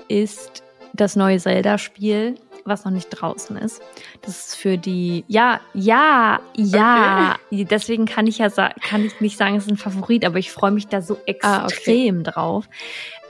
[0.07, 0.63] ist
[0.93, 2.35] das neue Zelda-Spiel,
[2.67, 3.81] was noch nicht draußen ist.
[4.21, 7.35] Das ist für die, ja, ja, ja.
[7.51, 10.71] Deswegen kann ich ja kann ich nicht sagen, es ist ein Favorit, aber ich freue
[10.71, 12.65] mich da so Ah, extrem drauf.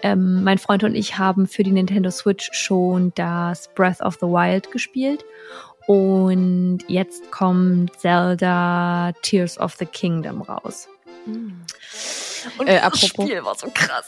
[0.03, 4.27] Ähm, mein Freund und ich haben für die Nintendo Switch schon das Breath of the
[4.27, 5.23] Wild gespielt.
[5.87, 10.87] Und jetzt kommt Zelda Tears of the Kingdom raus.
[11.25, 14.07] Und Äh, apropos- Spiel war so krass.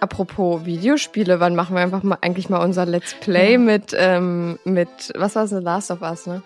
[0.00, 3.58] Apropos Videospiele, wann machen wir einfach mal eigentlich mal unser Let's Play Ja.
[3.58, 6.42] mit, ähm, mit, was war es, The Last of Us, ne?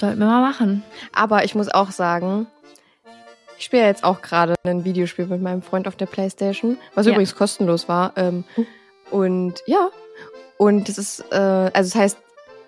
[0.00, 0.82] Sollten wir mal machen.
[1.12, 2.46] Aber ich muss auch sagen,
[3.58, 7.06] ich spiele ja jetzt auch gerade ein Videospiel mit meinem Freund auf der Playstation, was
[7.06, 7.12] Ja.
[7.12, 8.12] übrigens kostenlos war.
[8.16, 8.44] Ähm,
[9.10, 9.88] und ja,
[10.56, 12.18] und es ist, äh, also es heißt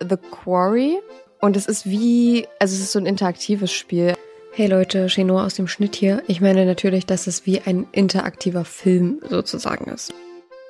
[0.09, 0.99] The Quarry
[1.41, 4.15] und es ist wie, also es ist so ein interaktives Spiel.
[4.53, 6.23] Hey Leute, Chino aus dem Schnitt hier.
[6.27, 10.13] Ich meine natürlich, dass es wie ein interaktiver Film sozusagen ist.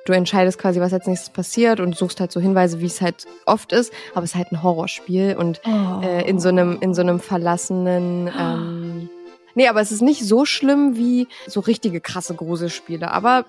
[0.05, 3.25] Du entscheidest quasi, was als nächstes passiert und suchst halt so Hinweise, wie es halt
[3.45, 6.01] oft ist, aber es ist halt ein Horrorspiel und Oh.
[6.03, 9.09] äh, in so einem in so einem verlassenen ähm,
[9.53, 13.45] Nee, aber es ist nicht so schlimm wie so richtige krasse Gruselspiele, aber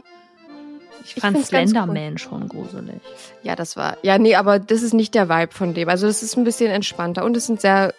[1.04, 3.00] Ich ich fand ganz Slenderman schon gruselig.
[3.42, 5.88] ja, das war ja, nee, aber das ist nicht der Vibe von dem.
[5.88, 7.92] Also das ist ein bisschen entspannter und es sind sehr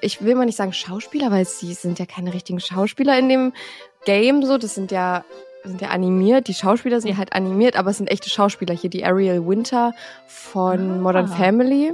[0.00, 3.52] ich will mal nicht sagen Schauspieler, weil sie sind ja keine richtigen Schauspieler in dem
[4.04, 5.24] Game so, das sind ja
[5.64, 7.16] sind ja animiert, die Schauspieler sind Ja.
[7.16, 9.92] halt animiert, aber es sind echte Schauspieler hier, die Ariel Winter
[10.26, 11.02] von Ah.
[11.02, 11.92] Modern Family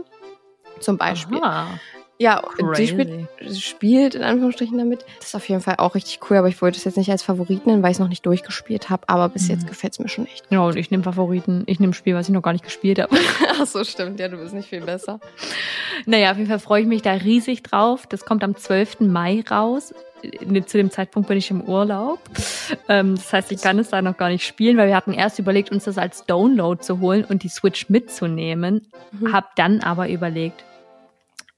[0.80, 1.38] zum Beispiel.
[1.42, 1.68] Aha.
[2.18, 2.86] Ja, und die Crazy.
[2.88, 5.04] spielt, spielt in Anführungsstrichen damit.
[5.18, 7.22] Das ist auf jeden Fall auch richtig cool, aber ich wollte es jetzt nicht als
[7.24, 9.50] Favorit nennen, weil ich es noch nicht durchgespielt habe, aber bis Mhm.
[9.54, 10.44] jetzt gefällt es mir schon echt.
[10.50, 11.64] Ja, und ich nehme Favoriten.
[11.66, 13.16] Ich nehme ein Spiel, was ich noch gar nicht gespielt habe.
[13.60, 15.18] Ach so, stimmt, ja, du bist nicht viel besser.
[16.06, 18.06] Naja, auf jeden Fall freue ich mich da riesig drauf.
[18.06, 19.00] Das kommt am 12.
[19.00, 19.92] Mai raus.
[20.22, 22.20] Äh, Zu dem Zeitpunkt bin ich im Urlaub.
[22.88, 25.40] Ähm, das heißt, ich kann es da noch gar nicht spielen, weil wir hatten erst
[25.40, 28.86] überlegt, uns das als Download zu holen und die Switch mitzunehmen.
[29.10, 29.32] Mhm.
[29.32, 30.64] Hab dann aber überlegt,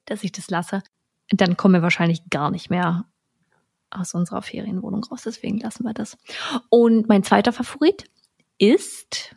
[0.07, 0.83] dass ich das lasse.
[1.31, 3.05] Dann kommen wir wahrscheinlich gar nicht mehr
[3.91, 5.23] aus unserer Ferienwohnung raus.
[5.25, 6.19] Deswegen lassen wir das.
[6.69, 8.05] Und mein zweiter Favorit
[8.59, 9.35] ist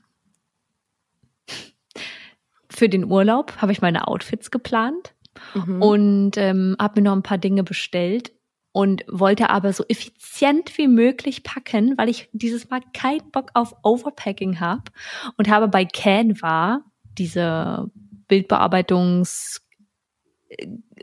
[2.70, 5.14] für den Urlaub habe ich meine Outfits geplant
[5.54, 5.82] Mhm.
[5.82, 8.32] und ähm, habe mir noch ein paar Dinge bestellt
[8.72, 13.76] und wollte aber so effizient wie möglich packen, weil ich dieses Mal keinen Bock auf
[13.84, 14.84] Overpacking habe
[15.38, 16.82] und habe bei Canva
[17.18, 17.90] diese
[18.28, 19.62] Bildbearbeitungs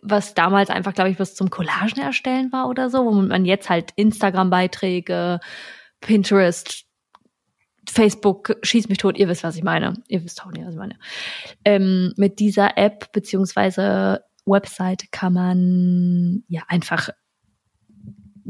[0.02, 3.70] was damals einfach, glaube ich, was zum Collagen erstellen war oder so, wo man jetzt
[3.70, 5.40] halt Instagram-Beiträge,
[6.00, 6.84] Pinterest,
[7.88, 9.94] Facebook, schieß mich tot, ihr wisst, was ich meine.
[10.08, 10.98] Ihr wisst auch nicht, was ich meine.
[11.64, 17.10] Ähm, mit dieser App beziehungsweise Website kann man ja einfach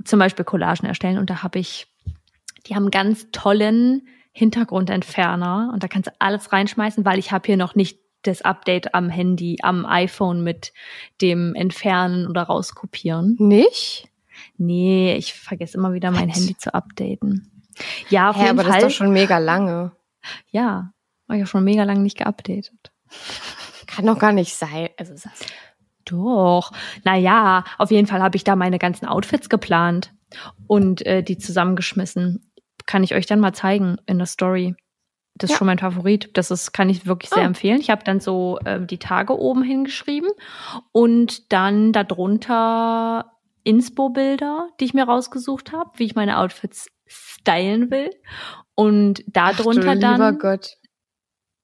[0.05, 1.87] zum Beispiel Collagen erstellen und da habe ich,
[2.67, 7.57] die haben ganz tollen Hintergrundentferner und da kannst du alles reinschmeißen, weil ich habe hier
[7.57, 10.73] noch nicht das Update am Handy, am iPhone mit
[11.21, 13.37] dem Entfernen oder rauskopieren.
[13.39, 14.09] Nicht?
[14.57, 16.37] Nee, ich vergesse immer wieder mein Was?
[16.37, 17.51] Handy zu updaten.
[18.09, 18.83] Ja, auf Hä, jeden aber das Fall.
[18.83, 19.93] ist doch schon mega lange.
[20.51, 20.93] ja,
[21.27, 22.93] war ja schon mega lange nicht geupdatet.
[23.87, 24.89] Kann doch gar nicht sein.
[24.97, 25.15] Also,
[26.05, 26.73] Doch.
[27.05, 30.13] Naja, auf jeden Fall habe ich da meine ganzen Outfits geplant
[30.67, 32.51] und äh, die zusammengeschmissen.
[32.87, 34.75] Kann ich euch dann mal zeigen in der Story.
[35.37, 35.59] Das ist Ja.
[35.59, 36.31] schon mein Favorit.
[36.37, 37.47] Das ist, kann ich wirklich sehr Oh.
[37.47, 37.81] empfehlen.
[37.81, 40.31] Ich habe dann so ähm, die Tage oben hingeschrieben
[40.93, 43.33] und dann darunter
[43.65, 48.11] Inspo-Bilder, die ich mir rausgesucht habe, wie ich meine Outfits stylen will.
[48.75, 50.39] Und Ach du darunter lieber dann.
[50.39, 50.77] Gott.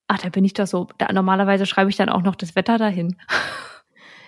[0.08, 0.88] Ach, da bin ich doch so.
[0.98, 3.16] Da, normalerweise schreibe ich dann auch noch das Wetter dahin.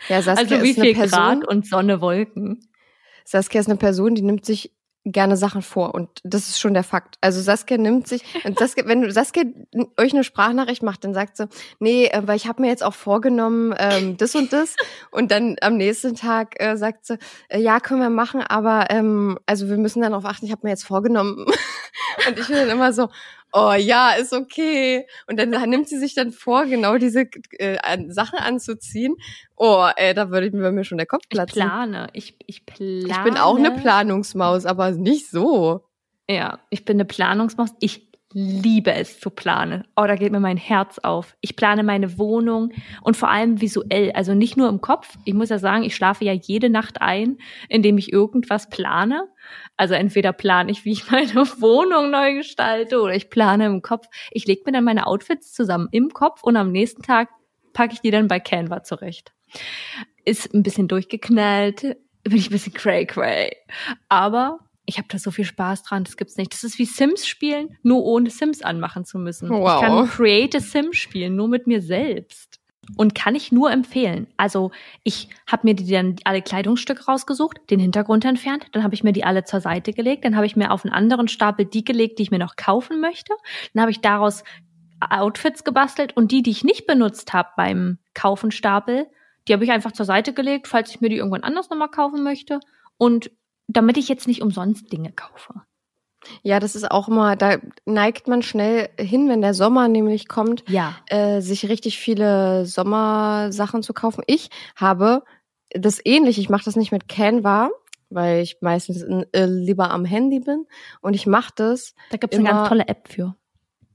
[0.08, 2.68] Ja, Saskia also wie ist eine viel Person, Grad und Sonne, Wolken.
[3.24, 4.72] Saskia ist eine Person, die nimmt sich
[5.04, 5.94] gerne Sachen vor.
[5.94, 7.16] Und das ist schon der Fakt.
[7.20, 9.44] Also Saskia nimmt sich, und Saskia, wenn Saskia
[9.96, 11.48] euch eine Sprachnachricht macht, dann sagt sie,
[11.80, 14.76] nee, äh, weil ich habe mir jetzt auch vorgenommen, ähm, das und das.
[15.10, 19.38] Und dann am nächsten Tag äh, sagt sie, äh, ja, können wir machen, aber ähm,
[19.46, 21.46] also wir müssen dann darauf achten, ich habe mir jetzt vorgenommen.
[22.28, 23.08] Und ich bin dann immer so,
[23.52, 27.26] oh ja, ist okay und dann nimmt sie sich dann vor, genau diese
[27.58, 27.78] äh,
[28.08, 29.16] Sachen anzuziehen.
[29.56, 31.54] Oh, ey, da würde ich mir, mir schon der Kopf Ich platzen.
[31.62, 32.08] plane.
[32.12, 33.06] Ich, ich plane.
[33.06, 35.84] Ich bin auch eine Planungsmaus, aber nicht so.
[36.28, 37.70] Ja, ich bin eine Planungsmaus.
[37.80, 39.84] Ich liebe es zu planen.
[39.96, 41.36] Oh, da geht mir mein Herz auf.
[41.40, 42.72] Ich plane meine Wohnung
[43.02, 45.16] und vor allem visuell, also nicht nur im Kopf.
[45.24, 49.28] Ich muss ja sagen, ich schlafe ja jede Nacht ein, indem ich irgendwas plane.
[49.76, 54.06] Also entweder plane ich, wie ich meine Wohnung neu gestalte oder ich plane im Kopf.
[54.30, 57.28] Ich lege mir dann meine Outfits zusammen im Kopf und am nächsten Tag
[57.72, 59.32] packe ich die dann bei Canva zurecht.
[60.24, 63.56] Ist ein bisschen durchgeknallt, bin ich ein bisschen cray cray.
[64.08, 66.52] Aber ich habe da so viel Spaß dran, das gibt's nicht.
[66.52, 69.48] Das ist wie Sims spielen, nur ohne Sims anmachen zu müssen.
[69.48, 69.80] Wow.
[69.80, 72.58] Ich kann Create a Sim spielen, nur mit mir selbst.
[72.96, 74.26] Und kann ich nur empfehlen.
[74.36, 74.72] Also
[75.04, 79.12] ich habe mir die dann alle Kleidungsstücke rausgesucht, den Hintergrund entfernt, dann habe ich mir
[79.12, 82.18] die alle zur Seite gelegt, dann habe ich mir auf einen anderen Stapel die gelegt,
[82.18, 83.32] die ich mir noch kaufen möchte.
[83.72, 84.42] Dann habe ich daraus
[85.10, 89.06] Outfits gebastelt und die, die ich nicht benutzt habe beim Kaufenstapel,
[89.46, 92.22] die habe ich einfach zur Seite gelegt, falls ich mir die irgendwann anders nochmal kaufen
[92.24, 92.58] möchte.
[92.98, 93.30] Und
[93.72, 95.54] damit ich jetzt nicht umsonst Dinge kaufe.
[96.42, 100.62] Ja, das ist auch immer, da neigt man schnell hin, wenn der Sommer nämlich kommt,
[100.68, 100.94] Ja.
[101.06, 104.22] äh, sich richtig viele Sommersachen zu kaufen.
[104.28, 105.24] Ich habe
[105.70, 107.70] das ähnlich, ich mache das nicht mit Canva,
[108.10, 110.66] weil ich meistens äh, lieber am Handy bin.
[111.00, 113.34] Und ich mache das, Da gibt's eine Immer- ganz tolle App für.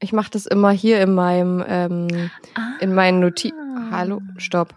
[0.01, 2.29] ich mache das immer hier in meinem, ähm,
[2.81, 3.57] in meinen Notizen.
[3.77, 3.97] Ah.
[3.97, 4.75] Hallo, stopp.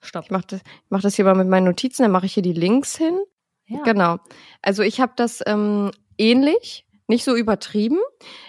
[0.00, 0.24] Stopp.
[0.24, 2.42] Ich mache das, ich mach das hier mal mit meinen Notizen, dann mache ich hier
[2.42, 3.18] die Links hin.
[3.66, 3.82] Ja.
[3.82, 4.18] Genau.
[4.62, 7.98] Also ich habe das ähm, ähnlich, nicht so übertrieben.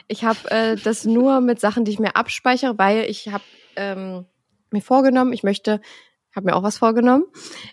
[0.07, 3.43] Ich habe äh, das nur mit Sachen, die ich mir abspeichere, weil ich habe
[3.75, 4.25] ähm,
[4.71, 5.81] mir vorgenommen, ich möchte,
[6.35, 7.25] habe mir auch was vorgenommen.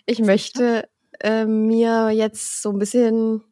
[0.05, 0.87] Ich möchte
[1.19, 3.43] äh, mir jetzt so ein bisschen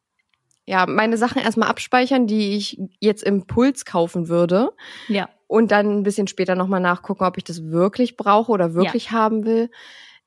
[0.65, 4.71] ja, meine Sachen erstmal abspeichern, die ich jetzt im Puls kaufen würde.
[5.07, 5.29] Ja.
[5.47, 9.45] Und dann ein bisschen später nochmal nachgucken, ob ich das wirklich brauche oder wirklich haben
[9.45, 9.69] will.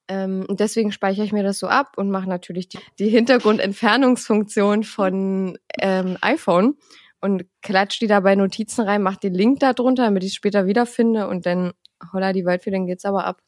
[0.08, 4.84] Ähm, und deswegen speichere ich mir das so ab und mache natürlich die, die Hintergrundentfernungsfunktion
[4.84, 6.76] von ähm, iPhone
[7.20, 10.36] und klatsch die da bei Notizen rein, mach den Link da drunter, damit ich es
[10.36, 11.72] später wiederfinde und dann
[12.12, 13.42] holla die Waldfee, dann geht's aber ab.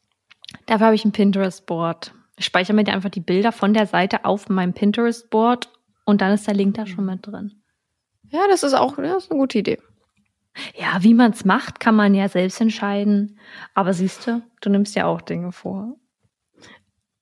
[0.65, 2.13] Dafür habe ich ein Pinterest-Board.
[2.37, 5.69] Ich speichere mir einfach die Bilder von der Seite auf meinem Pinterest-Board
[6.05, 7.61] und dann ist der Link da schon mit drin.
[8.29, 9.79] Ja, das ist auch das ist eine gute Idee.
[10.75, 13.39] Ja, wie man es macht, kann man ja selbst entscheiden.
[13.73, 15.95] Aber siehst du, du nimmst ja auch Dinge vor.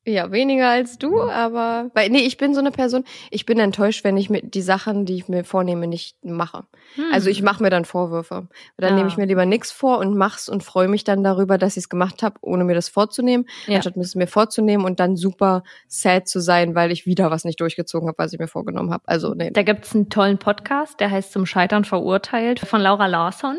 [0.10, 4.06] Ja, weniger als du, aber weil nee, ich bin so eine Person, ich bin enttäuscht,
[4.06, 6.64] wenn ich mit die Sachen, die ich mir vornehme, nicht mache.
[6.96, 7.04] Hm.
[7.12, 8.48] Also ich mache mir dann Vorwürfe.
[8.78, 8.96] Dann Ja.
[8.96, 11.84] nehme ich mir lieber nichts vor und mach's und freue mich dann darüber, dass ich
[11.84, 13.76] es gemacht habe, ohne mir das vorzunehmen, Ja.
[13.76, 17.60] anstatt es mir vorzunehmen und dann super sad zu sein, weil ich wieder was nicht
[17.60, 19.04] durchgezogen habe, was ich mir vorgenommen habe.
[19.08, 19.52] Also nee.
[19.52, 23.58] Da gibt's einen tollen Podcast, der heißt Zum Scheitern verurteilt von Laura Larsson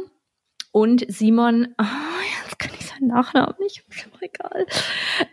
[0.73, 1.85] und Simon, oh,
[2.45, 4.67] jetzt kann ich seinen Nachnamen nicht, ist mir egal.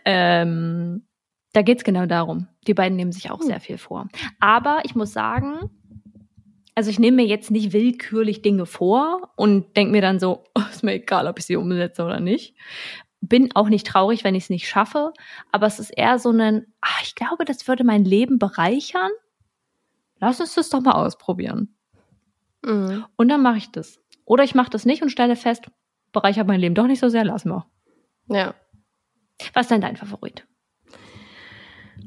[0.04, 1.06] Ähm,
[1.52, 2.48] da geht's genau darum.
[2.66, 3.46] Die beiden nehmen sich auch Hm.
[3.46, 4.08] sehr viel vor.
[4.40, 5.70] Aber ich muss sagen,
[6.74, 10.62] also ich nehme mir jetzt nicht willkürlich Dinge vor und denke mir dann so, oh,
[10.70, 12.54] ist mir egal, ob ich sie umsetze oder nicht.
[13.22, 15.12] Bin auch nicht traurig, wenn ich es nicht schaffe,
[15.50, 19.10] aber es ist eher so ein, ach, ich glaube, das würde mein Leben bereichern.
[20.20, 21.74] Lass uns das doch mal ausprobieren.
[22.62, 23.04] Mhm.
[23.16, 23.98] Und dann mache ich das.
[24.26, 25.64] Oder ich mache das nicht und stelle fest,
[26.12, 27.64] bereichert mein Leben doch nicht so sehr, lass mal.
[28.28, 28.54] Ja.
[29.54, 30.46] Was ist denn dein Favorit?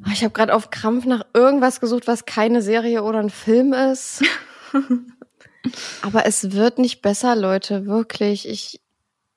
[0.05, 3.73] Oh, Ich habe gerade auf Krampf nach irgendwas gesucht, was keine Serie oder ein Film
[3.73, 4.23] ist.
[6.01, 8.47] Aber es wird nicht besser, Leute, wirklich.
[8.47, 8.81] Ich,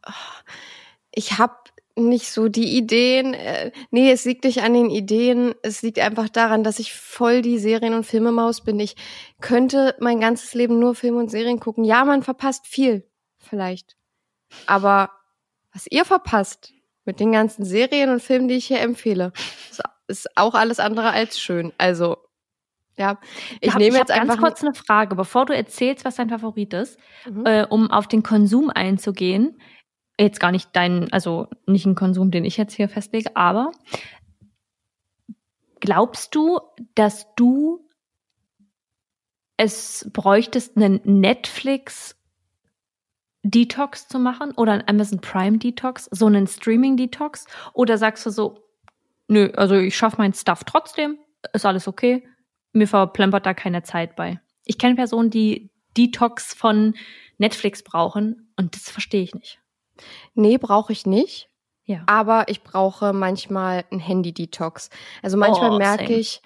[0.07, 0.13] oh,
[1.13, 1.55] ich habe
[1.97, 3.35] nicht so die Ideen.
[3.35, 5.55] äh, Nee, es liegt nicht an den Ideen.
[5.63, 8.81] Es liegt einfach daran, dass ich voll die Serien- und Filmemaus bin.
[8.81, 8.97] Ich
[9.41, 11.85] könnte mein ganzes Leben nur Filme und Serien gucken.
[11.85, 13.07] Ja, man verpasst viel,
[13.39, 13.97] vielleicht.
[14.67, 15.11] Aber
[15.73, 16.73] was ihr verpasst
[17.05, 19.33] mit den ganzen Serien und Filmen, die ich hier empfehle,
[20.07, 21.73] ist, auch alles andere als schön.
[21.79, 22.17] Also,
[22.99, 23.19] ja,
[23.61, 24.35] ich hab- nehme hab jetzt einfach.
[24.37, 27.47] ganz kurz eine Frage, bevor du erzählst, was dein Favorit ist, Mhm.
[27.47, 29.59] äh, um auf den Konsum einzugehen.
[30.19, 33.73] Jetzt gar nicht deinen, also nicht einen Konsum, den ich jetzt hier festlege, aber
[35.81, 36.61] glaubst du,
[36.95, 37.89] dass du
[39.57, 42.17] es bräuchtest, einen Netflix
[43.43, 47.47] Detox zu machen oder einen Amazon Prime Detox, so einen Streaming Detox?
[47.73, 48.69] Oder sagst du so,
[49.29, 51.19] nö, also ich schaffe meinen Stuff trotzdem,
[51.53, 52.27] ist alles okay,
[52.73, 54.41] mir verplempert da keine Zeit bei.
[54.65, 56.95] Ich kenne Personen, die Detox von
[57.39, 59.62] Netflix brauchen und das verstehe ich nicht.
[60.35, 61.49] Nee, brauche ich nicht.
[61.85, 62.05] Ja.
[62.07, 64.89] Aber ich brauche manchmal ein Handy-Detox.
[65.23, 66.41] Also manchmal Oh, merke ich,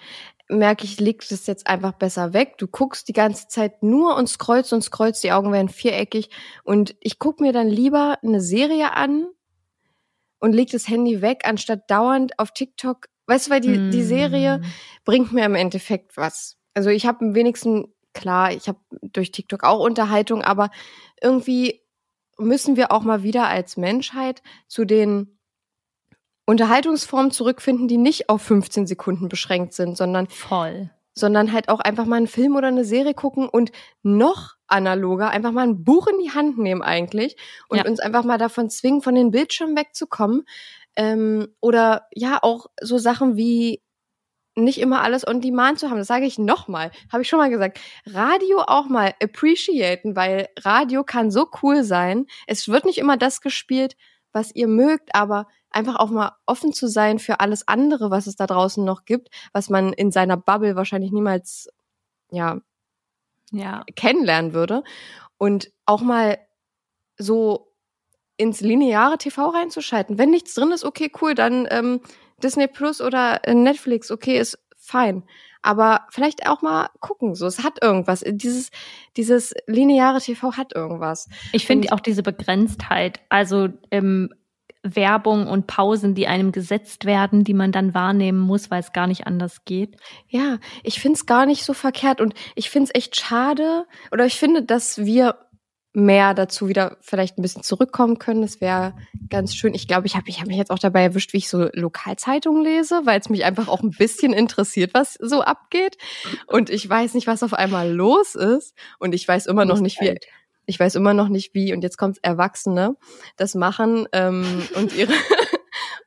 [0.49, 2.57] merke ich, liegt es jetzt einfach besser weg.
[2.57, 6.29] Du guckst die ganze Zeit nur und scrollst und scrollst, die Augen werden viereckig.
[6.63, 9.27] Und ich gucke mir dann lieber eine Serie an
[10.39, 13.07] und leg das Handy weg, anstatt dauernd auf TikTok.
[13.27, 14.63] Weißt du, weil die, die Serie Mm.
[15.03, 16.57] bringt mir im Endeffekt was.
[16.73, 20.69] Also ich habe am wenigsten, klar, ich habe durch TikTok auch Unterhaltung, aber
[21.21, 21.81] irgendwie
[22.37, 25.37] müssen wir auch mal wieder als Menschheit zu den
[26.45, 30.89] Unterhaltungsformen zurückfinden, die nicht auf 15 Sekunden beschränkt sind, sondern, Voll.
[31.13, 33.71] sondern halt auch einfach mal einen Film oder eine Serie gucken und
[34.01, 37.35] noch analoger einfach mal ein Buch in die Hand nehmen eigentlich
[37.69, 37.85] und Ja.
[37.85, 40.45] uns einfach mal davon zwingen, von den Bildschirmen wegzukommen.
[40.95, 43.81] Ähm, oder ja, auch so Sachen wie
[44.57, 45.97] nicht immer alles on demand zu haben.
[45.97, 46.91] Das sage ich nochmal.
[47.11, 47.79] Habe ich schon mal gesagt.
[48.05, 52.25] Radio auch mal appreciaten, weil Radio kann so cool sein.
[52.47, 53.95] Es wird nicht immer das gespielt,
[54.31, 58.35] was ihr mögt, aber einfach auch mal offen zu sein für alles andere, was es
[58.35, 61.69] da draußen noch gibt, was man in seiner Bubble wahrscheinlich niemals,
[62.31, 62.59] ja,
[63.51, 63.83] Ja.
[63.95, 64.83] kennenlernen würde.
[65.37, 66.37] Und auch mal
[67.17, 67.73] so
[68.37, 70.17] ins lineare TV reinzuschalten.
[70.17, 72.01] Wenn nichts drin ist, okay, cool, dann ähm,
[72.43, 75.23] Disney Plus oder äh, Netflix, okay, ist fein.
[75.61, 78.23] Aber vielleicht auch mal gucken, so es hat irgendwas.
[78.25, 78.69] Dieses
[79.17, 81.27] dieses lineare TV hat irgendwas.
[81.51, 84.29] Ich finde auch diese Begrenztheit, also ähm,
[84.83, 89.07] Werbung und Pausen, die einem gesetzt werden, die man dann wahrnehmen muss, weil es gar
[89.07, 89.97] nicht anders geht.
[90.29, 94.63] Ja, ich find's gar nicht so verkehrt und ich find's echt schade oder ich finde,
[94.63, 95.35] dass wir
[95.97, 98.43] mehr dazu wieder vielleicht ein bisschen zurückkommen können.
[98.43, 98.93] Das wäre
[99.29, 99.73] ganz schön.
[99.73, 102.63] Ich glaube, ich habe ich hab mich jetzt auch dabei erwischt, wie ich so Lokalzeitungen
[102.63, 105.97] lese, weil es mich einfach auch ein bisschen interessiert, was so abgeht.
[106.45, 108.75] Und ich weiß nicht, was auf einmal los ist.
[108.99, 110.17] Und ich weiß immer noch nicht, wie.
[110.69, 112.97] Ich weiß immer noch nicht wie, und jetzt kommt Erwachsene,
[113.37, 115.13] das machen ähm, und ihre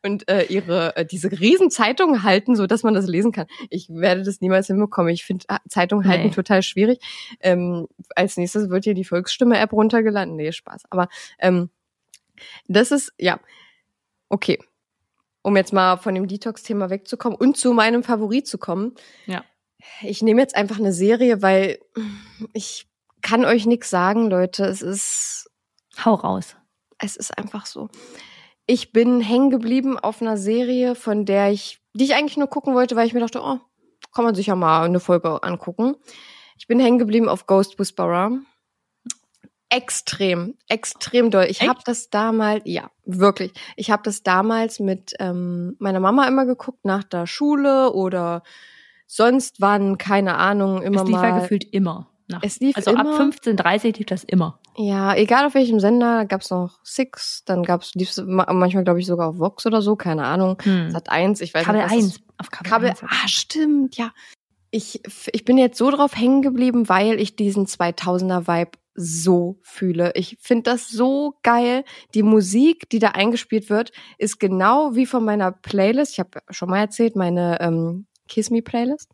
[0.02, 3.46] und äh, ihre äh, diese Riesenzeitungen halten, so dass man das lesen kann.
[3.68, 5.12] Ich werde das niemals hinbekommen.
[5.12, 6.34] Ich finde ah, Zeitungen halten Nee.
[6.34, 7.00] total schwierig.
[7.40, 7.86] Ähm,
[8.16, 10.36] als nächstes wird hier die Volksstimme-App runtergeladen.
[10.36, 10.82] Nee, Spaß.
[10.90, 11.70] Aber ähm,
[12.68, 13.38] das ist, ja,
[14.28, 14.58] okay.
[15.42, 18.94] Um jetzt mal von dem Detox-Thema wegzukommen und zu meinem Favorit zu kommen.
[19.26, 19.44] Ja.
[20.02, 21.78] Ich nehme jetzt einfach eine Serie, weil
[22.52, 22.86] ich
[23.22, 24.64] kann euch nichts sagen, Leute.
[24.64, 25.50] Es ist
[26.04, 26.56] Hau raus.
[26.98, 27.88] es ist einfach so.
[28.72, 32.72] Ich bin hängen geblieben auf einer Serie, von der ich, die ich eigentlich nur gucken
[32.72, 33.58] wollte, weil ich mir dachte, oh,
[34.14, 35.96] kann man sich ja mal eine Folge angucken.
[36.56, 38.30] Ich bin hängen geblieben auf Ghost Whisperer.
[39.70, 41.46] Extrem, extrem doll.
[41.48, 43.52] Ich habe das damals, ja, wirklich.
[43.74, 48.44] Ich habe das damals mit ähm, meiner Mama immer geguckt, nach der Schule oder
[49.08, 51.40] sonst wann, keine Ahnung, immer es lief ja mal.
[51.40, 52.08] gefühlt immer.
[52.30, 53.00] Nach, Es lief also immer.
[53.14, 54.58] ab 15.30 lief das immer.
[54.76, 59.06] Ja, egal auf welchem Sender, gab's noch Six, dann gab's lief's ma- manchmal glaube ich
[59.06, 60.56] sogar auf Vox oder so, keine Ahnung.
[60.62, 60.90] Hm.
[60.90, 61.90] Sat 1, ich weiß Kabel nicht.
[61.90, 62.06] was 1.
[62.06, 63.02] es- Auf Kabel, Kabel, 1.
[63.04, 64.12] ah, stimmt, ja.
[64.70, 65.00] Ich,
[65.32, 70.12] ich bin jetzt so drauf hängen geblieben, weil ich diesen 2000er Vibe so fühle.
[70.14, 71.84] Ich finde das so geil.
[72.14, 76.12] Die Musik, die da eingespielt wird, ist genau wie von meiner Playlist.
[76.12, 79.10] Ich habe schon mal erzählt, meine ähm, Kiss Me Playlist.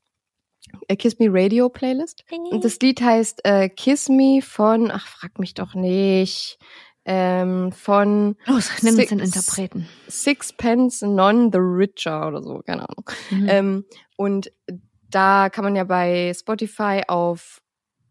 [0.88, 2.24] Äh, Kiss Me Radio Playlist.
[2.50, 6.58] Und das Lied heißt äh, Kiss Me von, ach, frag mich doch nicht,
[7.04, 9.88] ähm, von Los, nimm uns Six- den Interpreten.
[10.08, 13.10] Sixpence Non the Richer oder so, keine Ahnung.
[13.30, 13.46] Mhm.
[13.48, 13.84] Ähm,
[14.16, 14.50] und
[15.08, 17.62] da kann man ja bei Spotify auf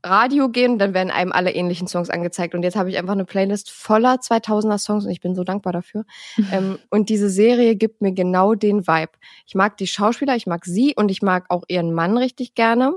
[0.05, 2.53] Radio gehen, dann werden einem alle ähnlichen Songs angezeigt.
[2.53, 5.73] Und jetzt habe ich einfach eine Playlist voller 2000er Songs und ich bin so dankbar
[5.73, 6.05] dafür.
[6.51, 9.11] ähm, und diese Serie gibt mir genau den Vibe.
[9.45, 12.95] Ich mag die Schauspieler, ich mag sie und ich mag auch ihren Mann richtig gerne.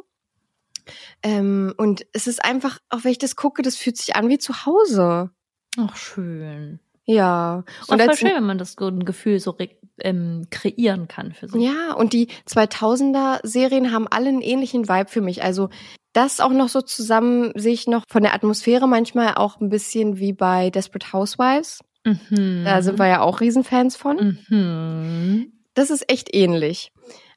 [1.23, 4.39] Ähm, und es ist einfach, auch wenn ich das gucke, das fühlt sich an wie
[4.39, 5.31] zu Hause.
[5.77, 6.81] Ach, schön.
[7.05, 7.65] Ja.
[7.81, 9.57] Ist Und voll schön, wenn man das so ein Gefühl so
[10.01, 11.63] ähm, kreieren kann für sich.
[11.63, 15.43] Ja, und die 2000er Serien haben alle einen ähnlichen Vibe für mich.
[15.43, 15.71] Also
[16.19, 20.19] das auch noch so zusammen sehe ich noch von der Atmosphäre manchmal auch ein bisschen
[20.19, 21.79] wie bei Desperate Housewives.
[22.05, 22.65] Mhm.
[22.65, 24.39] Da sind wir ja auch Riesenfans von.
[24.49, 25.53] Mhm.
[25.75, 26.91] Das ist echt ähnlich.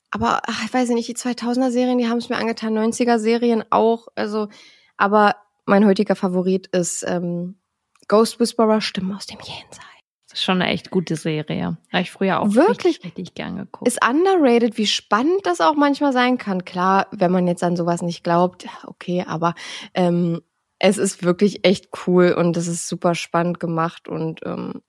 [0.09, 3.63] Aber ach, ich weiß nicht, die 2000er Serien, die haben es mir angetan, 90er Serien
[3.69, 4.07] auch.
[4.15, 4.49] Also,
[4.97, 7.59] aber mein heutiger Favorit ist ähm,
[8.07, 9.90] Ghost Whisperer Stimmen aus dem Jenseits.
[10.31, 11.77] Das ist schon eine echt gute Serie.
[11.91, 12.95] Habe ich früher auch Wirklich?
[12.95, 13.85] richtig, richtig gern geguckt.
[13.85, 16.63] Ist underrated, wie spannend das auch manchmal sein kann.
[16.63, 19.55] Klar, wenn man jetzt an sowas nicht glaubt, okay, aber
[19.93, 20.41] ähm,
[20.79, 24.81] es ist wirklich echt cool und es ist super spannend gemacht und ähm,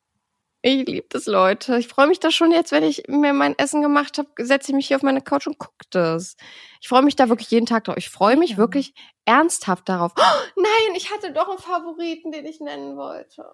[0.65, 1.77] ich liebe das, Leute.
[1.79, 4.77] Ich freue mich da schon jetzt, wenn ich mir mein Essen gemacht habe, setze ich
[4.77, 6.37] mich hier auf meine Couch und gucke das.
[6.81, 7.97] Ich freue mich da wirklich jeden Tag drauf.
[7.99, 8.57] Ich freue mich Ja.
[8.59, 10.13] wirklich ernsthaft darauf.
[10.17, 10.23] Oh,
[10.55, 13.45] nein, ich hatte doch einen Favoriten, den ich nennen wollte.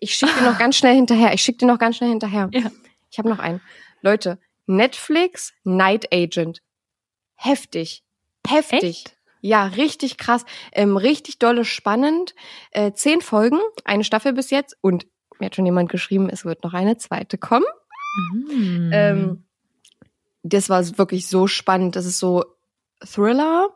[0.00, 1.32] Ich schicke dir noch ganz schnell hinterher.
[1.34, 2.48] Ich schicke dir noch ganz schnell hinterher.
[2.52, 2.70] Ja.
[3.10, 3.60] Ich habe noch einen.
[4.02, 6.62] Leute, Netflix Night Agent.
[7.34, 8.04] Heftig.
[8.46, 8.82] Heftig.
[8.82, 9.16] Echt?
[9.40, 10.44] Ja, richtig krass.
[10.72, 12.34] Ähm, richtig dolle spannend.
[12.70, 14.76] Äh, zehn Folgen, eine Staffel bis jetzt.
[14.80, 15.06] Und
[15.38, 17.66] mir hat schon jemand geschrieben, es wird noch eine zweite kommen.
[18.32, 18.90] Mhm.
[18.92, 19.44] Ähm,
[20.42, 21.94] das war wirklich so spannend.
[21.96, 22.44] Das ist so
[23.04, 23.68] Thriller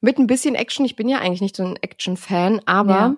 [0.00, 0.84] mit ein bisschen Action.
[0.84, 3.16] Ich bin ja eigentlich nicht so ein Action-Fan, aber Ja.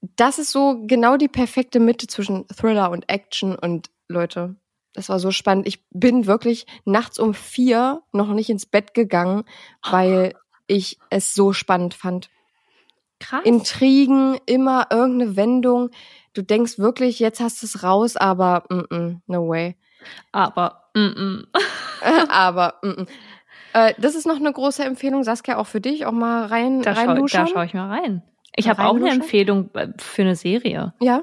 [0.00, 3.54] Das ist so genau die perfekte Mitte zwischen Thriller und Action.
[3.54, 4.56] Und Leute,
[4.94, 5.66] das war so spannend.
[5.66, 9.44] Ich bin wirklich nachts um vier noch nicht ins Bett gegangen,
[9.88, 10.34] weil
[10.66, 12.30] ich es so spannend fand.
[13.18, 13.44] Krass.
[13.44, 15.90] Intrigen, immer irgendeine Wendung.
[16.32, 19.76] Du denkst wirklich, jetzt hast du es raus, aber mm -mm, no way.
[20.32, 21.46] Aber mm, mm.
[22.30, 23.08] aber mm -mm.
[23.72, 26.94] Äh, das ist noch eine große Empfehlung, Saskia, auch für dich, auch mal rein da,
[26.94, 27.46] schau, reinluschern.
[27.46, 28.22] da schaue ich mal rein.
[28.56, 29.10] Ich habe auch eine?
[29.10, 30.94] Empfehlung äh, für eine Serie.
[31.00, 31.22] Ja.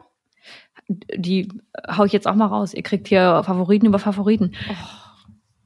[0.90, 1.50] Die
[1.90, 2.74] hau ich jetzt auch mal raus.
[2.74, 4.54] Ihr kriegt hier Favoriten über Favoriten.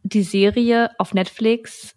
[0.03, 1.95] Die Serie auf Netflix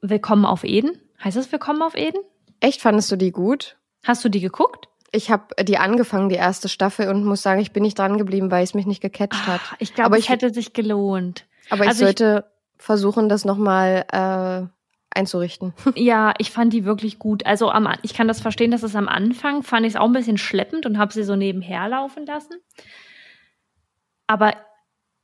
[0.00, 0.98] Willkommen auf Eden.
[1.22, 2.20] Heißt das Willkommen auf Eden?
[2.60, 3.78] Echt, fandest du die gut?
[4.04, 4.88] Hast du die geguckt?
[5.12, 8.50] Ich habe die angefangen, die erste Staffel, und muss sagen, ich bin nicht dran geblieben,
[8.50, 9.60] weil es mich nicht gecatcht hat.
[9.70, 11.46] Ah, ich glaube, Aber es ich- hätte sich gelohnt.
[11.70, 12.44] Aber ich also ich- sollte
[12.76, 14.66] versuchen, das nochmal äh,
[15.14, 15.72] einzurichten.
[15.96, 17.46] Ja, ich fand die wirklich gut.
[17.46, 20.12] Also am, ich kann das verstehen, dass es am Anfang fand ich es auch ein
[20.12, 22.54] bisschen schleppend und habe sie so nebenher laufen lassen.
[24.26, 24.54] Aber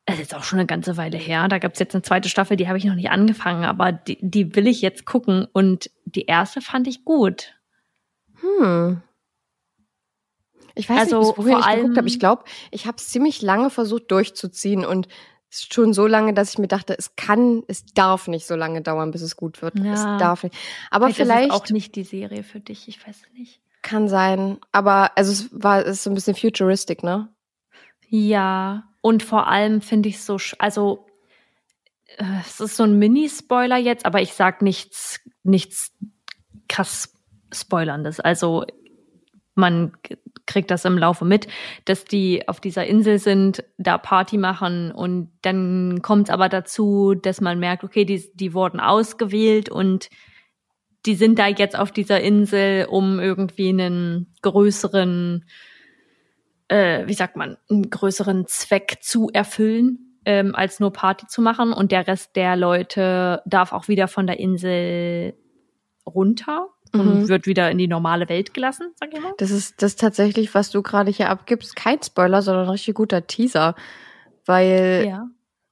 [0.06, 1.48] es ist jetzt auch schon eine ganze Weile her.
[1.48, 4.18] Da gab es jetzt eine zweite Staffel, die habe ich noch nicht angefangen, aber die,
[4.20, 5.46] die will ich jetzt gucken.
[5.52, 7.54] Und die erste fand ich gut.
[8.40, 9.02] Hm.
[10.74, 12.08] Ich weiß Also, nicht, bis wohin ich geguckt habe.
[12.08, 15.08] Ich glaube, ich habe es ziemlich lange versucht durchzuziehen und
[15.50, 19.10] schon so lange, dass ich mir dachte, es kann, es darf nicht so lange dauern,
[19.10, 19.78] bis es gut wird.
[19.78, 19.92] Ja.
[19.92, 20.56] Es darf nicht.
[20.90, 23.60] Aber vielleicht es auch nicht die Serie für dich, ich weiß nicht.
[23.82, 24.58] kann sein.
[24.72, 27.28] Aber also es war, es ist so ein bisschen futuristic, ne?
[28.08, 31.06] Ja, und vor allem finde ich so, also
[32.16, 35.92] äh, es ist so ein Mini-Spoiler jetzt, aber ich sag nichts, nichts
[36.68, 37.12] krass
[37.52, 38.20] Spoilerndes.
[38.20, 38.64] Also
[39.54, 39.92] man
[40.50, 41.46] k- kriegt das im Laufe mit,
[41.84, 47.14] dass die auf dieser Insel sind, da Party machen und dann kommt es aber dazu,
[47.14, 50.08] dass man merkt, okay, die, die wurden ausgewählt und
[51.06, 55.44] die sind da jetzt auf dieser Insel, um irgendwie einen größeren
[56.68, 61.72] äh, wie sagt man, einen größeren Zweck zu erfüllen, ähm, als nur Party zu machen.
[61.72, 65.34] Und der Rest der Leute darf auch wieder von der Insel
[66.06, 67.28] runter und Mhm.
[67.28, 69.32] wird wieder in die normale Welt gelassen, sag ich mal.
[69.38, 73.26] Das ist das tatsächlich, was du gerade hier abgibst, kein Spoiler, sondern ein richtig guter
[73.26, 73.74] Teaser.
[74.46, 75.28] Weil Ja.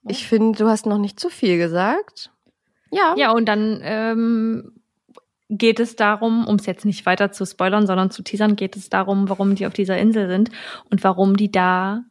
[0.07, 2.31] ich finde, du hast noch nicht zu viel gesagt.
[2.91, 3.15] Ja.
[3.17, 4.73] Ja, und dann ähm,
[5.51, 8.89] geht es darum, um es jetzt nicht weiter zu spoilern, sondern zu teasern, geht es
[8.91, 10.51] darum, warum die auf dieser Insel sind
[10.91, 12.05] und warum die da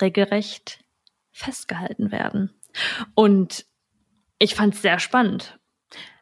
[0.00, 0.80] regelrecht
[1.32, 2.50] festgehalten werden.
[3.14, 3.66] Und
[4.38, 5.58] ich fand es sehr spannend.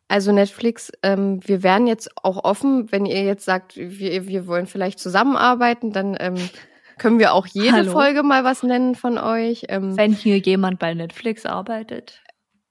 [0.09, 4.67] Also Netflix, ähm, wir wären jetzt auch offen, wenn ihr jetzt sagt, wir, wir wollen
[4.67, 6.37] vielleicht zusammenarbeiten, dann ähm,
[6.97, 7.93] können wir auch jede Hallo.
[7.93, 9.67] Folge mal was nennen von euch.
[9.69, 12.23] Ähm, Wenn hier jemand bei Netflix arbeitet,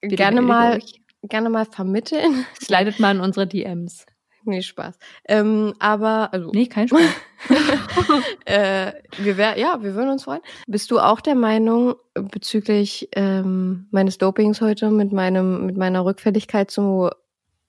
[0.01, 1.01] gerne mal, euch.
[1.23, 2.45] gerne mal vermitteln.
[2.61, 4.05] slidet mal in unsere DMs.
[4.43, 4.97] nee, Spaß.
[5.27, 7.01] Ähm, aber also, Nee, kein Spaß.
[8.45, 10.41] äh, wir wär, ja, wir würden uns freuen.
[10.65, 16.71] Bist du auch der Meinung bezüglich ähm, meines Dopings heute mit meinem mit meiner Rückfälligkeit
[16.71, 17.11] zum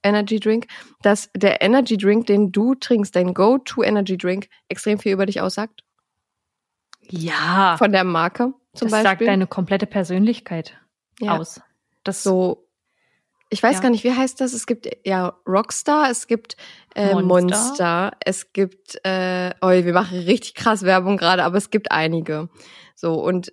[0.02, 0.66] Energy Drink,
[1.02, 5.40] dass der Energy Drink, den du trinkst, dein Go-to Energy Drink, extrem viel über dich
[5.40, 5.82] aussagt?
[7.10, 9.26] Ja, Von der Marke zum das sagt Beispiel?
[9.26, 10.76] deine komplete Persönlichkeit
[11.20, 11.38] ja.
[11.38, 11.60] aus.
[12.04, 12.68] Das So,
[13.50, 13.80] ich weiß Ja.
[13.82, 14.52] gar nicht, wie heißt das?
[14.52, 16.56] Es gibt ja Rockstar, es gibt
[16.94, 17.56] äh, Monster.
[17.56, 18.16] Monster.
[18.24, 22.50] es gibt, äh, oh, wir machen richtig krass Werbung gerade, aber es gibt einige.
[22.94, 23.52] So, und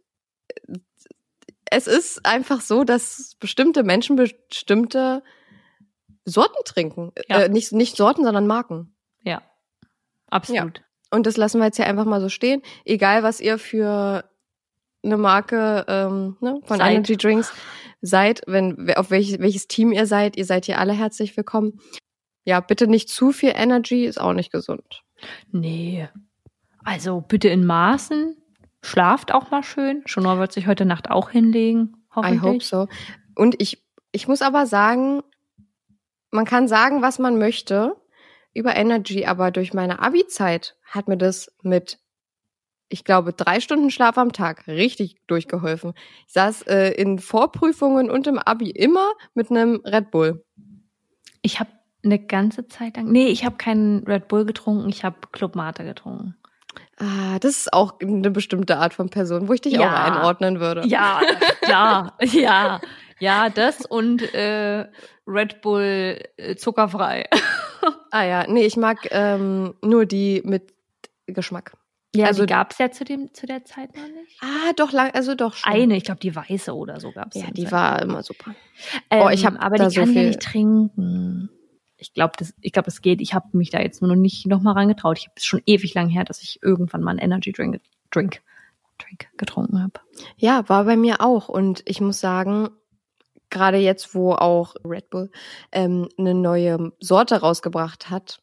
[0.68, 0.78] äh,
[1.72, 5.24] es ist einfach so, dass bestimmte Menschen bestimmte
[6.26, 7.12] Sorten trinken.
[7.30, 7.44] Ja.
[7.44, 8.94] Äh, nicht, nicht Sorten, sondern Marken.
[9.24, 9.42] ja,
[10.30, 10.82] absolut.
[11.12, 12.62] Und das lassen wir jetzt hier einfach mal so stehen.
[12.84, 14.26] Egal, was ihr für
[15.04, 16.92] eine Marke ähm, ne, von Seid.
[16.92, 17.54] Energy Drinks
[18.02, 21.80] seid, wenn auf welches, welches Team ihr seid, ihr seid hier alle herzlich willkommen.
[22.44, 25.04] Ja, bitte nicht zu viel Energy, ist auch nicht gesund.
[25.52, 26.08] Nee.
[26.84, 28.38] Also bitte in Maßen.
[28.82, 30.04] Schlaft auch mal schön.
[30.06, 32.06] Schonor wird sich heute Nacht auch hinlegen.
[32.16, 32.42] Hoffentlich.
[32.42, 32.88] I hope so.
[33.36, 35.24] Und ich, ich muss aber sagen,
[36.32, 37.96] man kann sagen, was man möchte
[38.54, 42.00] über Energy, aber durch meine Abi-Zeit hat mir das mit,
[42.90, 45.94] ich glaube, drei Stunden Schlaf am Tag richtig durchgeholfen.
[46.28, 50.46] Ich saß äh, in Vorprüfungen und im Abi immer mit einem Red Bull.
[51.42, 51.70] Ich habe
[52.04, 53.12] eine ganze Zeit lang.
[53.12, 56.36] Nee, ich habe keinen Red Bull getrunken, ich habe Club Mate getrunken.
[56.98, 59.82] Ah, das ist auch eine bestimmte Art von Person, wo ich dich Ja.
[59.82, 60.88] auch einordnen würde.
[60.88, 61.20] Ja,
[61.68, 62.80] ja, ja.
[63.20, 64.86] Ja, das und äh,
[65.28, 67.26] Red Bull äh, zuckerfrei.
[68.12, 70.74] Ah ja, nee, ich mag ähm, nur die mit
[71.28, 71.74] Geschmack.
[72.16, 74.42] Ja, Also- die gab's ja zu, dem, zu der Zeit noch nicht.
[74.42, 75.72] Ah, doch lang, also doch schon.
[75.72, 77.36] Eine, ich glaube die weiße oder so gab's.
[77.36, 78.56] Ja, zu die war immer super.
[79.12, 81.50] Ähm, Oh, ich hab aber da die so kann ich ja viel- nicht trinken.
[81.98, 83.20] Ich glaube, das, ich glaube, es geht.
[83.22, 85.18] Ich habe mich da jetzt nur noch nicht noch mal rangetraut.
[85.20, 87.82] Ich habe es schon ewig lang her, dass ich irgendwann mal einen Energy Drink,
[88.12, 88.42] Drink,
[88.98, 90.00] Drink getrunken habe.
[90.38, 91.50] Ja, war bei mir auch.
[91.50, 92.70] Und ich muss sagen,
[93.56, 95.32] gerade jetzt, wo auch Red Bull
[95.72, 98.42] ähm, eine neue Sorte rausgebracht hat,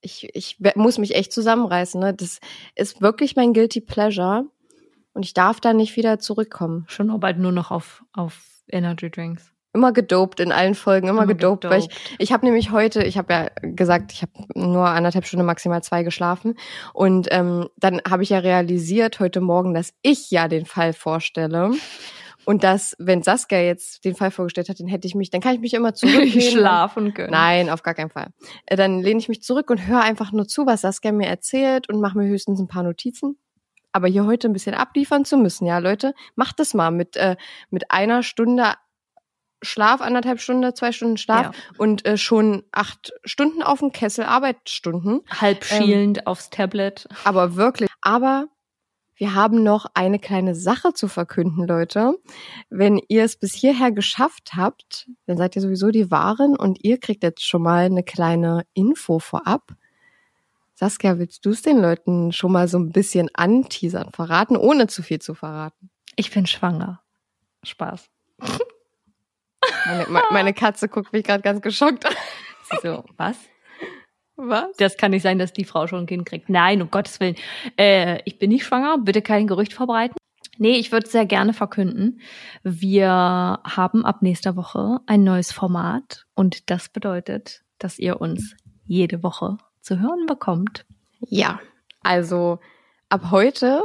[0.00, 2.00] ich, ich muss mich echt zusammenreißen.
[2.00, 2.14] Ne?
[2.14, 2.38] Das
[2.74, 4.44] ist wirklich mein Guilty Pleasure.
[5.12, 6.84] Und ich darf da nicht wieder zurückkommen.
[6.88, 9.52] Schon bald nur noch auf auf Energy Drinks.
[9.72, 11.88] Immer gedopt in allen Folgen, immer, Immer gedopt, weil ich.
[12.18, 16.04] Ich habe nämlich heute, ich habe ja gesagt, ich habe nur anderthalb Stunden, maximal zwei
[16.04, 16.54] geschlafen.
[16.92, 21.72] Und ähm, dann habe ich ja realisiert heute Morgen, dass ich ja den Fall vorstelle.
[22.50, 25.54] Und dass, wenn Saskia jetzt den Fall vorgestellt hat, dann hätte ich mich, dann kann
[25.54, 26.40] ich mich immer zurücklehnen.
[26.50, 27.30] Schlafen können.
[27.30, 28.30] Nein, auf gar keinen Fall.
[28.66, 31.88] Äh, Dann lehne ich mich zurück und höre einfach nur zu, was Saskia mir erzählt
[31.88, 33.38] und mache mir höchstens ein paar Notizen.
[33.92, 37.36] Aber hier heute ein bisschen abliefern zu müssen, ja, Leute, macht das mal mit, äh,
[37.70, 38.74] mit einer Stunde
[39.62, 41.52] Schlaf, anderthalb Stunden, zwei Stunden Schlaf Ja.
[41.78, 45.20] und äh, schon acht Stunden auf dem Kessel Arbeitsstunden.
[45.40, 47.06] Halb schielend aufs Tablet.
[47.22, 47.88] Aber wirklich.
[48.00, 48.48] Aber
[49.20, 52.14] wir haben noch eine kleine Sache zu verkünden, Leute.
[52.70, 56.98] Wenn ihr es bis hierher geschafft habt, dann seid ihr sowieso die Wahren und ihr
[56.98, 59.74] kriegt jetzt schon mal eine kleine Info vorab.
[60.72, 65.02] Saskia, willst du es den Leuten schon mal so ein bisschen anteasern, verraten, ohne zu
[65.02, 65.90] viel zu verraten?
[66.16, 67.02] Ich bin schwanger.
[67.62, 68.08] Spaß.
[69.84, 72.14] Meine, meine Katze guckt mich gerade ganz geschockt an.
[72.82, 73.36] So, was?
[74.42, 74.76] Was?
[74.78, 76.48] Das kann nicht sein, dass die Frau schon ein Kind kriegt.
[76.48, 77.36] Nein, um Gottes Willen.
[77.76, 78.98] Äh, ich bin nicht schwanger.
[78.98, 80.16] Bitte kein Gerücht verbreiten.
[80.58, 82.20] Nee, ich würde sehr gerne verkünden.
[82.62, 83.08] Wir
[83.64, 88.54] haben ab nächster Woche ein neues Format und das bedeutet, dass ihr uns
[88.84, 90.84] jede Woche zu hören bekommt.
[91.20, 91.60] Ja,
[92.02, 92.58] also
[93.08, 93.82] ab heute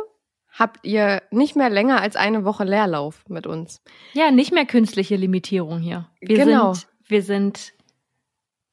[0.52, 3.82] habt ihr nicht mehr länger als eine Woche Leerlauf mit uns.
[4.14, 6.10] Ja, nicht mehr künstliche Limitierung hier.
[6.20, 6.74] Wir Genau.
[6.74, 7.74] sind, wir sind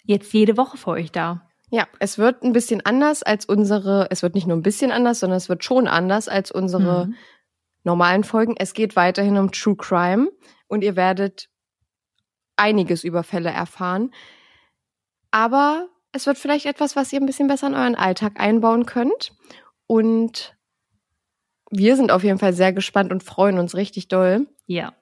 [0.04, 1.48] jetzt jede Woche für euch da.
[1.74, 5.20] Ja, es wird ein bisschen anders als unsere, es wird nicht nur ein bisschen anders,
[5.20, 7.14] sondern es wird schon anders als unsere Mhm.
[7.82, 8.54] normalen Folgen.
[8.58, 10.30] Es geht weiterhin um True Crime
[10.68, 11.48] und ihr werdet
[12.56, 14.12] einiges über Fälle erfahren.
[15.30, 19.32] Aber es wird vielleicht etwas, was ihr ein bisschen besser in euren Alltag einbauen könnt.
[19.86, 20.54] Und
[21.70, 24.46] wir sind auf jeden Fall sehr gespannt und freuen uns richtig doll.
[24.66, 24.92] Ja.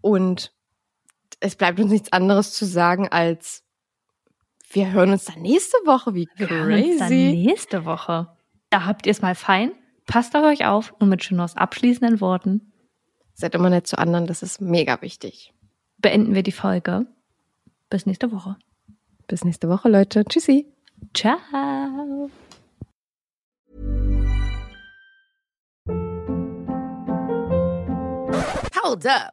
[0.00, 0.52] Und
[1.38, 3.62] es bleibt uns nichts anderes zu sagen als
[4.72, 6.14] wir hören uns dann nächste Woche.
[6.14, 7.44] Wie Wir hören uns dann crazy.
[7.46, 8.28] nächste Woche.
[8.70, 9.72] Da habt ihr es mal fein.
[10.06, 12.72] Passt auf euch auf und mit Junos abschließenden Worten
[13.34, 15.54] Seid immer nett zu anderen, das ist mega wichtig.
[15.98, 17.06] beenden wir die Folge.
[17.88, 18.56] Bis nächste Woche.
[19.26, 20.24] Bis nächste Woche, Leute.
[20.24, 20.66] Tschüssi.
[21.14, 21.38] Ciao.
[28.82, 29.32] Hold up.